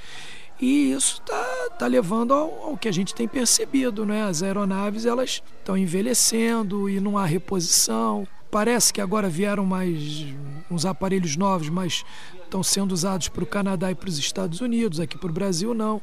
E 0.61 0.91
isso 0.93 1.21
está 1.21 1.71
tá 1.79 1.87
levando 1.87 2.35
ao, 2.35 2.63
ao, 2.63 2.77
que 2.77 2.89
a 2.89 2.93
gente 2.93 3.15
tem 3.15 3.29
percebido, 3.29 4.05
né? 4.05 4.25
As 4.25 4.43
aeronaves 4.43 5.07
elas 5.07 5.43
estão 5.59 5.77
envelhecendo 5.77 6.91
e 6.91 6.99
não 6.99 7.17
há 7.17 7.25
reposição. 7.25 8.27
Parece 8.51 8.93
que 8.93 9.01
agora 9.01 9.29
vieram 9.29 9.65
mais 9.65 10.27
uns 10.71 10.85
aparelhos 10.85 11.37
novos, 11.37 11.69
mas 11.69 12.05
estão 12.43 12.63
sendo 12.63 12.93
usados 12.93 13.29
para 13.29 13.45
o 13.45 13.47
Canadá 13.47 13.91
e 13.91 13.95
para 13.95 14.09
os 14.09 14.19
Estados 14.19 14.61
Unidos, 14.61 14.99
aqui 14.99 15.17
para 15.17 15.31
o 15.31 15.33
Brasil 15.33 15.75
não. 15.75 16.01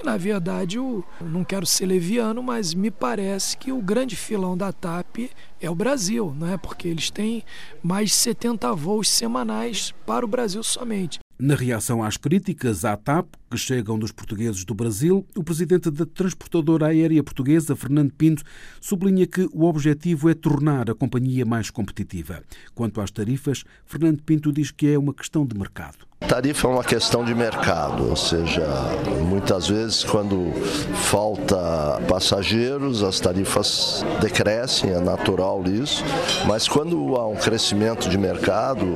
E 0.00 0.04
na 0.04 0.16
verdade, 0.16 0.76
eu 0.78 1.04
não 1.20 1.44
quero 1.44 1.66
ser 1.66 1.86
leviano, 1.86 2.42
mas 2.42 2.72
me 2.72 2.90
parece 2.90 3.56
que 3.56 3.72
o 3.72 3.82
grande 3.82 4.16
filão 4.16 4.56
da 4.56 4.72
TAP 4.72 5.30
é 5.60 5.68
o 5.68 5.74
Brasil, 5.74 6.34
né? 6.38 6.56
porque 6.56 6.88
eles 6.88 7.10
têm 7.10 7.44
mais 7.82 8.10
de 8.10 8.14
70 8.14 8.72
voos 8.74 9.10
semanais 9.10 9.92
para 10.06 10.24
o 10.24 10.28
Brasil 10.28 10.62
somente. 10.62 11.18
Na 11.42 11.54
reação 11.54 12.02
às 12.02 12.18
críticas 12.18 12.84
à 12.84 12.98
TAP, 12.98 13.26
que 13.50 13.56
chegam 13.56 13.98
dos 13.98 14.12
portugueses 14.12 14.62
do 14.62 14.74
Brasil, 14.74 15.26
o 15.34 15.42
presidente 15.42 15.90
da 15.90 16.04
transportadora 16.04 16.88
aérea 16.88 17.24
portuguesa, 17.24 17.74
Fernando 17.74 18.12
Pinto, 18.12 18.42
sublinha 18.78 19.26
que 19.26 19.48
o 19.50 19.64
objetivo 19.64 20.28
é 20.28 20.34
tornar 20.34 20.90
a 20.90 20.94
companhia 20.94 21.46
mais 21.46 21.70
competitiva. 21.70 22.42
Quanto 22.74 23.00
às 23.00 23.10
tarifas, 23.10 23.64
Fernando 23.86 24.22
Pinto 24.22 24.52
diz 24.52 24.70
que 24.70 24.88
é 24.88 24.98
uma 24.98 25.14
questão 25.14 25.46
de 25.46 25.56
mercado. 25.56 26.09
Tarifa 26.28 26.68
é 26.68 26.70
uma 26.70 26.84
questão 26.84 27.24
de 27.24 27.34
mercado, 27.34 28.08
ou 28.08 28.14
seja, 28.14 28.64
muitas 29.28 29.66
vezes 29.66 30.04
quando 30.04 30.52
falta 30.94 32.00
passageiros, 32.06 33.02
as 33.02 33.18
tarifas 33.18 34.04
decrescem, 34.20 34.92
é 34.92 35.00
natural 35.00 35.64
isso, 35.66 36.04
mas 36.46 36.68
quando 36.68 37.16
há 37.16 37.26
um 37.26 37.34
crescimento 37.34 38.08
de 38.08 38.16
mercado, 38.16 38.86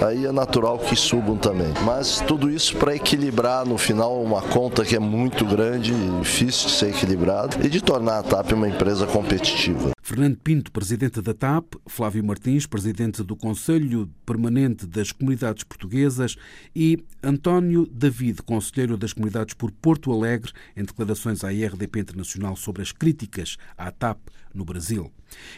aí 0.00 0.26
é 0.26 0.32
natural 0.32 0.78
que 0.78 0.94
subam 0.94 1.36
também. 1.36 1.74
Mas 1.82 2.20
tudo 2.20 2.48
isso 2.48 2.76
para 2.76 2.94
equilibrar 2.94 3.66
no 3.66 3.76
final 3.76 4.22
uma 4.22 4.42
conta 4.42 4.84
que 4.84 4.94
é 4.94 5.00
muito 5.00 5.44
grande, 5.44 5.92
difícil 6.20 6.68
de 6.68 6.74
ser 6.74 6.90
equilibrada 6.90 7.56
e 7.64 7.68
de 7.68 7.80
tornar 7.80 8.20
a 8.20 8.22
TAP 8.22 8.52
uma 8.52 8.68
empresa 8.68 9.06
competitiva. 9.06 9.95
Fernando 10.06 10.36
Pinto, 10.36 10.70
presidente 10.70 11.20
da 11.20 11.34
TAP, 11.34 11.74
Flávio 11.84 12.22
Martins, 12.22 12.64
presidente 12.64 13.24
do 13.24 13.34
Conselho 13.34 14.08
Permanente 14.24 14.86
das 14.86 15.10
Comunidades 15.10 15.64
Portuguesas 15.64 16.36
e 16.76 17.04
António 17.20 17.84
David, 17.86 18.40
conselheiro 18.42 18.96
das 18.96 19.12
comunidades 19.12 19.54
por 19.54 19.72
Porto 19.72 20.12
Alegre, 20.12 20.52
em 20.76 20.84
declarações 20.84 21.42
à 21.42 21.52
IRDP 21.52 21.98
Internacional 21.98 22.54
sobre 22.54 22.82
as 22.82 22.92
críticas 22.92 23.56
à 23.76 23.90
TAP 23.90 24.20
no 24.54 24.64
Brasil. 24.64 25.10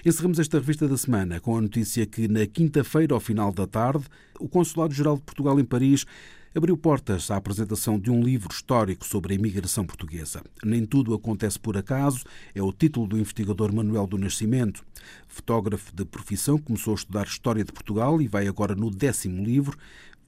Encerramos 0.03 0.39
esta 0.39 0.59
revista 0.59 0.89
da 0.89 0.97
semana 0.97 1.41
com 1.41 1.55
a 1.55 1.61
notícia 1.61 2.07
que, 2.07 2.27
na 2.27 2.47
quinta-feira, 2.47 3.13
ao 3.13 3.21
final 3.21 3.53
da 3.53 3.67
tarde, 3.67 4.07
o 4.41 4.49
Consulado-Geral 4.49 5.17
de 5.17 5.25
Portugal 5.25 5.61
em 5.61 5.65
Paris 5.65 6.07
abriu 6.55 6.77
portas 6.77 7.31
à 7.31 7.37
apresentação 7.37 7.99
de 7.99 8.11
um 8.11 8.23
livro 8.23 8.49
histórico 8.51 9.05
sobre 9.05 9.33
a 9.33 9.37
imigração 9.37 9.87
portuguesa. 9.87 10.43
Nem 10.65 10.87
tudo 10.87 11.15
acontece 11.15 11.59
por 11.59 11.77
acaso, 11.77 12.25
é 12.55 12.63
o 12.63 12.73
título 12.73 13.07
do 13.07 13.19
investigador 13.19 13.73
Manuel 13.73 14.07
do 14.07 14.19
Nascimento. 14.19 14.85
Fotógrafo 15.27 15.95
de 15.95 16.05
profissão, 16.05 16.59
começou 16.59 16.95
a 16.95 16.97
estudar 16.97 17.27
História 17.27 17.65
de 17.65 17.73
Portugal 17.73 18.21
e 18.21 18.29
vai 18.29 18.47
agora 18.47 18.75
no 18.75 18.91
décimo 18.91 19.45
livro. 19.45 19.77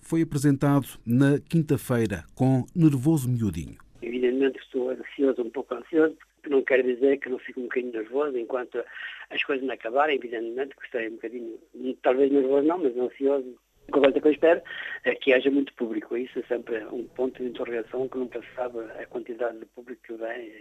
Foi 0.00 0.22
apresentado 0.22 0.87
na 1.06 1.38
quinta-feira 1.38 2.24
com 2.35 2.66
Nervoso 2.74 3.28
Miudinho. 3.28 3.76
Evidentemente 4.02 4.59
estou 4.59 4.90
ansioso, 4.90 5.42
um 5.42 5.50
pouco 5.50 5.74
ansioso, 5.74 6.16
não 6.48 6.62
quer 6.62 6.83
dizer 6.83 7.18
que 7.18 7.28
não 7.28 7.38
fico 7.38 7.61
um 7.61 7.64
bocadinho 7.64 7.92
nervoso 7.92 8.37
enquanto 8.38 8.83
as 9.30 9.42
coisas 9.44 9.64
não 9.64 9.74
acabarem, 9.74 10.16
evidentemente 10.16 10.74
que 10.74 10.85
estarei 10.85 11.09
um 11.09 11.12
bocadinho, 11.12 11.59
talvez 12.02 12.33
nervoso 12.33 12.66
não, 12.66 12.78
mas 12.78 12.96
ansioso 12.96 13.54
coisa 13.90 14.20
que 14.20 14.26
eu 14.26 14.33
espero 14.33 14.62
é 15.05 15.14
que 15.14 15.33
haja 15.33 15.50
muito 15.50 15.72
público. 15.74 16.16
Isso 16.16 16.38
é 16.38 16.42
sempre 16.42 16.85
um 16.87 17.05
ponto 17.05 17.42
de 17.42 17.48
interrogação 17.48 18.09
que 18.09 18.18
nunca 18.18 18.40
se 18.40 18.55
sabe 18.55 18.79
a 18.79 19.07
quantidade 19.07 19.59
de 19.59 19.66
público 19.66 20.00
que 20.03 20.14
vem. 20.14 20.53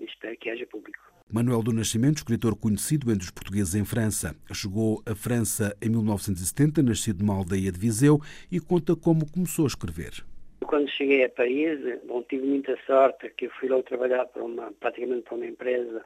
Espero 0.00 0.36
que 0.36 0.50
haja 0.50 0.66
público. 0.66 1.00
Manuel 1.32 1.62
do 1.62 1.72
Nascimento, 1.72 2.18
escritor 2.18 2.56
conhecido 2.56 3.10
entre 3.10 3.24
os 3.24 3.30
portugueses 3.30 3.74
em 3.74 3.84
França. 3.84 4.36
Chegou 4.52 5.02
à 5.04 5.14
França 5.14 5.76
em 5.82 5.88
1970, 5.88 6.82
nascido 6.82 7.20
numa 7.20 7.34
aldeia 7.34 7.72
de 7.72 7.78
Viseu 7.78 8.20
e 8.50 8.60
conta 8.60 8.94
como 8.94 9.30
começou 9.30 9.64
a 9.64 9.68
escrever. 9.68 10.24
Quando 10.60 10.88
cheguei 10.90 11.24
a 11.24 11.28
Paris, 11.28 11.80
bom, 12.06 12.22
tive 12.22 12.46
muita 12.46 12.78
sorte 12.86 13.30
que 13.36 13.48
fui 13.48 13.68
lá 13.68 13.82
trabalhar 13.82 14.26
para 14.26 14.44
uma, 14.44 14.72
praticamente 14.78 15.22
para 15.22 15.34
uma 15.34 15.46
empresa 15.46 16.04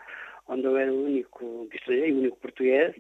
onde 0.49 0.65
eu 0.65 0.77
era 0.77 0.93
o 0.93 1.05
único 1.05 1.69
estrangeiro, 1.73 2.17
o 2.17 2.19
único 2.21 2.37
português, 2.39 2.95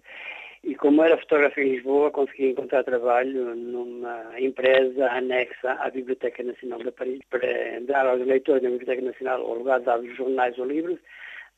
e 0.62 0.74
como 0.74 1.02
era 1.02 1.16
fotógrafo 1.16 1.58
em 1.60 1.70
Lisboa, 1.70 2.10
consegui 2.10 2.50
encontrar 2.50 2.84
trabalho 2.84 3.54
numa 3.54 4.38
empresa 4.38 5.10
anexa 5.10 5.72
à 5.72 5.88
Biblioteca 5.90 6.42
Nacional 6.42 6.80
de 6.80 6.90
Paris 6.90 7.20
para 7.30 7.80
dar 7.82 8.06
aos 8.06 8.20
leitores 8.26 8.62
da 8.62 8.68
Biblioteca 8.68 9.02
Nacional 9.02 9.42
o 9.42 9.54
lugar 9.54 9.78
de 9.80 9.86
dar 9.86 9.98
os 9.98 10.16
jornais 10.16 10.58
ou 10.58 10.66
livros 10.66 10.98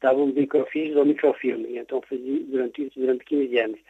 estavam 0.02 0.26
microfilmes 0.26 0.96
ou 0.96 1.04
microfilme, 1.04 1.78
então 1.78 2.02
fazia 2.02 2.40
durante 2.48 2.84
isso 2.84 2.98
durante 2.98 3.24
15 3.24 3.58
anos. 3.58 3.80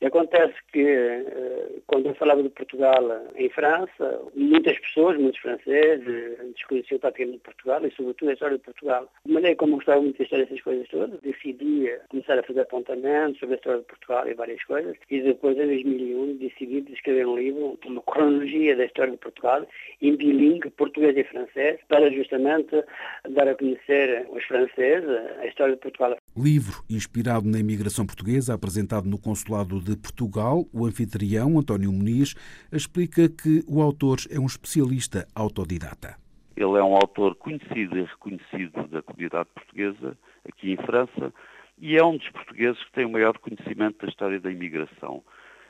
E 0.00 0.06
acontece 0.06 0.54
que, 0.72 0.82
eh, 0.82 1.66
quando 1.86 2.06
eu 2.06 2.14
falava 2.14 2.42
de 2.42 2.50
Portugal 2.50 3.02
em 3.36 3.48
França, 3.48 4.20
muitas 4.34 4.78
pessoas, 4.78 5.18
muitos 5.18 5.40
franceses, 5.40 6.06
eh, 6.06 6.44
desconheciam 6.54 6.98
praticamente 6.98 7.38
Portugal 7.38 7.84
e, 7.86 7.90
sobretudo, 7.92 8.28
a 8.28 8.32
história 8.34 8.58
de 8.58 8.64
Portugal. 8.64 9.08
De 9.24 9.32
maneira 9.32 9.56
como 9.56 9.76
gostava 9.76 10.02
muito 10.02 10.18
da 10.18 10.24
história 10.24 10.44
dessas 10.44 10.62
coisas 10.62 10.88
todas, 10.88 11.20
decidi 11.20 11.90
começar 12.08 12.38
a 12.38 12.42
fazer 12.42 12.60
apontamentos 12.60 13.38
sobre 13.38 13.54
a 13.54 13.58
história 13.58 13.80
de 13.80 13.86
Portugal 13.86 14.28
e 14.28 14.34
várias 14.34 14.62
coisas, 14.64 14.96
e 15.10 15.20
depois, 15.20 15.56
em 15.56 15.66
2001, 15.66 16.36
decidi 16.36 16.84
escrever 16.92 17.26
um 17.26 17.36
livro, 17.36 17.78
uma 17.86 18.02
cronologia 18.02 18.76
da 18.76 18.84
história 18.84 19.12
de 19.12 19.18
Portugal, 19.18 19.66
em 20.02 20.16
bilingue, 20.16 20.70
português 20.70 21.16
e 21.16 21.24
francês, 21.24 21.80
para 21.88 22.10
justamente 22.10 22.82
dar 23.30 23.48
a 23.48 23.54
conhecer 23.54 24.26
os 24.30 24.44
franceses 24.44 25.08
a 25.38 25.46
história 25.46 25.61
história 25.62 25.74
de 25.74 25.80
Portugal. 25.80 26.16
Livro 26.36 26.82
inspirado 26.90 27.48
na 27.48 27.58
imigração 27.58 28.04
portuguesa, 28.04 28.54
apresentado 28.54 29.08
no 29.08 29.18
Consulado 29.18 29.80
de 29.80 29.96
Portugal, 29.96 30.66
o 30.72 30.86
anfitrião, 30.86 31.58
António 31.58 31.92
Muniz, 31.92 32.34
explica 32.72 33.28
que 33.28 33.64
o 33.68 33.80
autor 33.80 34.18
é 34.30 34.38
um 34.38 34.46
especialista 34.46 35.26
autodidata. 35.34 36.16
Ele 36.56 36.78
é 36.78 36.82
um 36.82 36.94
autor 36.94 37.34
conhecido 37.36 37.96
e 37.96 38.02
reconhecido 38.02 38.86
da 38.88 39.02
comunidade 39.02 39.48
portuguesa, 39.54 40.16
aqui 40.46 40.72
em 40.72 40.76
França, 40.76 41.32
e 41.78 41.96
é 41.96 42.04
um 42.04 42.16
dos 42.16 42.28
portugueses 42.30 42.82
que 42.84 42.92
tem 42.92 43.06
o 43.06 43.10
maior 43.10 43.38
conhecimento 43.38 44.04
da 44.04 44.08
história 44.08 44.40
da 44.40 44.50
imigração. 44.50 45.22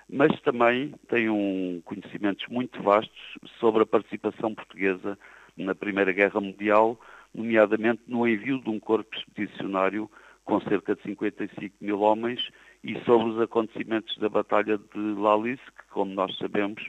Mas 0.09 0.39
também 0.41 0.95
tem 1.09 1.31
um 1.31 1.81
conhecimentos 1.85 2.47
muito 2.49 2.83
vastos 2.83 3.39
sobre 3.61 3.83
a 3.83 3.87
participação 3.87 4.55
portuguesa 4.55 5.19
na 5.57 5.75
Primeira 5.75 6.13
Guerra 6.13 6.41
Mundial, 6.41 6.99
nomeadamente 7.35 8.03
no 8.07 8.27
envio 8.27 8.61
de 8.61 8.71
um 8.71 8.79
corpo 8.79 9.15
expedicionário 9.17 10.11
com 10.45 10.61
cerca 10.63 10.95
de 10.95 11.03
55 11.03 11.77
mil 11.81 12.01
homens 12.01 12.41
e 12.83 12.99
sobre 13.05 13.31
os 13.31 13.41
acontecimentos 13.41 14.17
da 14.19 14.29
Batalha 14.29 14.77
de 14.77 14.99
Lalice, 14.99 15.63
que, 15.65 15.93
como 15.93 16.13
nós 16.13 16.37
sabemos, 16.37 16.83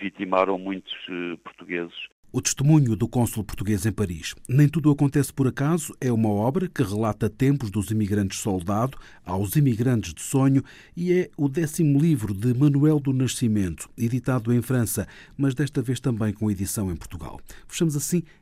vitimaram 0.00 0.58
muitos 0.58 0.92
uh, 1.08 1.38
portugueses. 1.38 1.94
O 2.30 2.42
testemunho 2.42 2.94
do 2.94 3.08
cônsul 3.08 3.42
português 3.42 3.86
em 3.86 3.92
Paris. 3.92 4.34
Nem 4.46 4.68
tudo 4.68 4.90
acontece 4.90 5.32
por 5.32 5.46
acaso 5.46 5.96
é 5.98 6.12
uma 6.12 6.28
obra 6.28 6.68
que 6.68 6.82
relata 6.82 7.30
tempos 7.30 7.70
dos 7.70 7.90
imigrantes 7.90 8.40
soldado 8.40 8.98
aos 9.24 9.56
imigrantes 9.56 10.12
de 10.12 10.20
sonho 10.20 10.62
e 10.94 11.10
é 11.10 11.30
o 11.38 11.48
décimo 11.48 11.98
livro 11.98 12.34
de 12.34 12.52
Manuel 12.52 13.00
do 13.00 13.14
Nascimento, 13.14 13.88
editado 13.96 14.52
em 14.52 14.60
França, 14.60 15.08
mas 15.38 15.54
desta 15.54 15.80
vez 15.80 16.00
também 16.00 16.34
com 16.34 16.50
edição 16.50 16.90
em 16.90 16.96
Portugal. 16.96 17.40
Fechamos 17.66 17.96
assim 17.96 18.22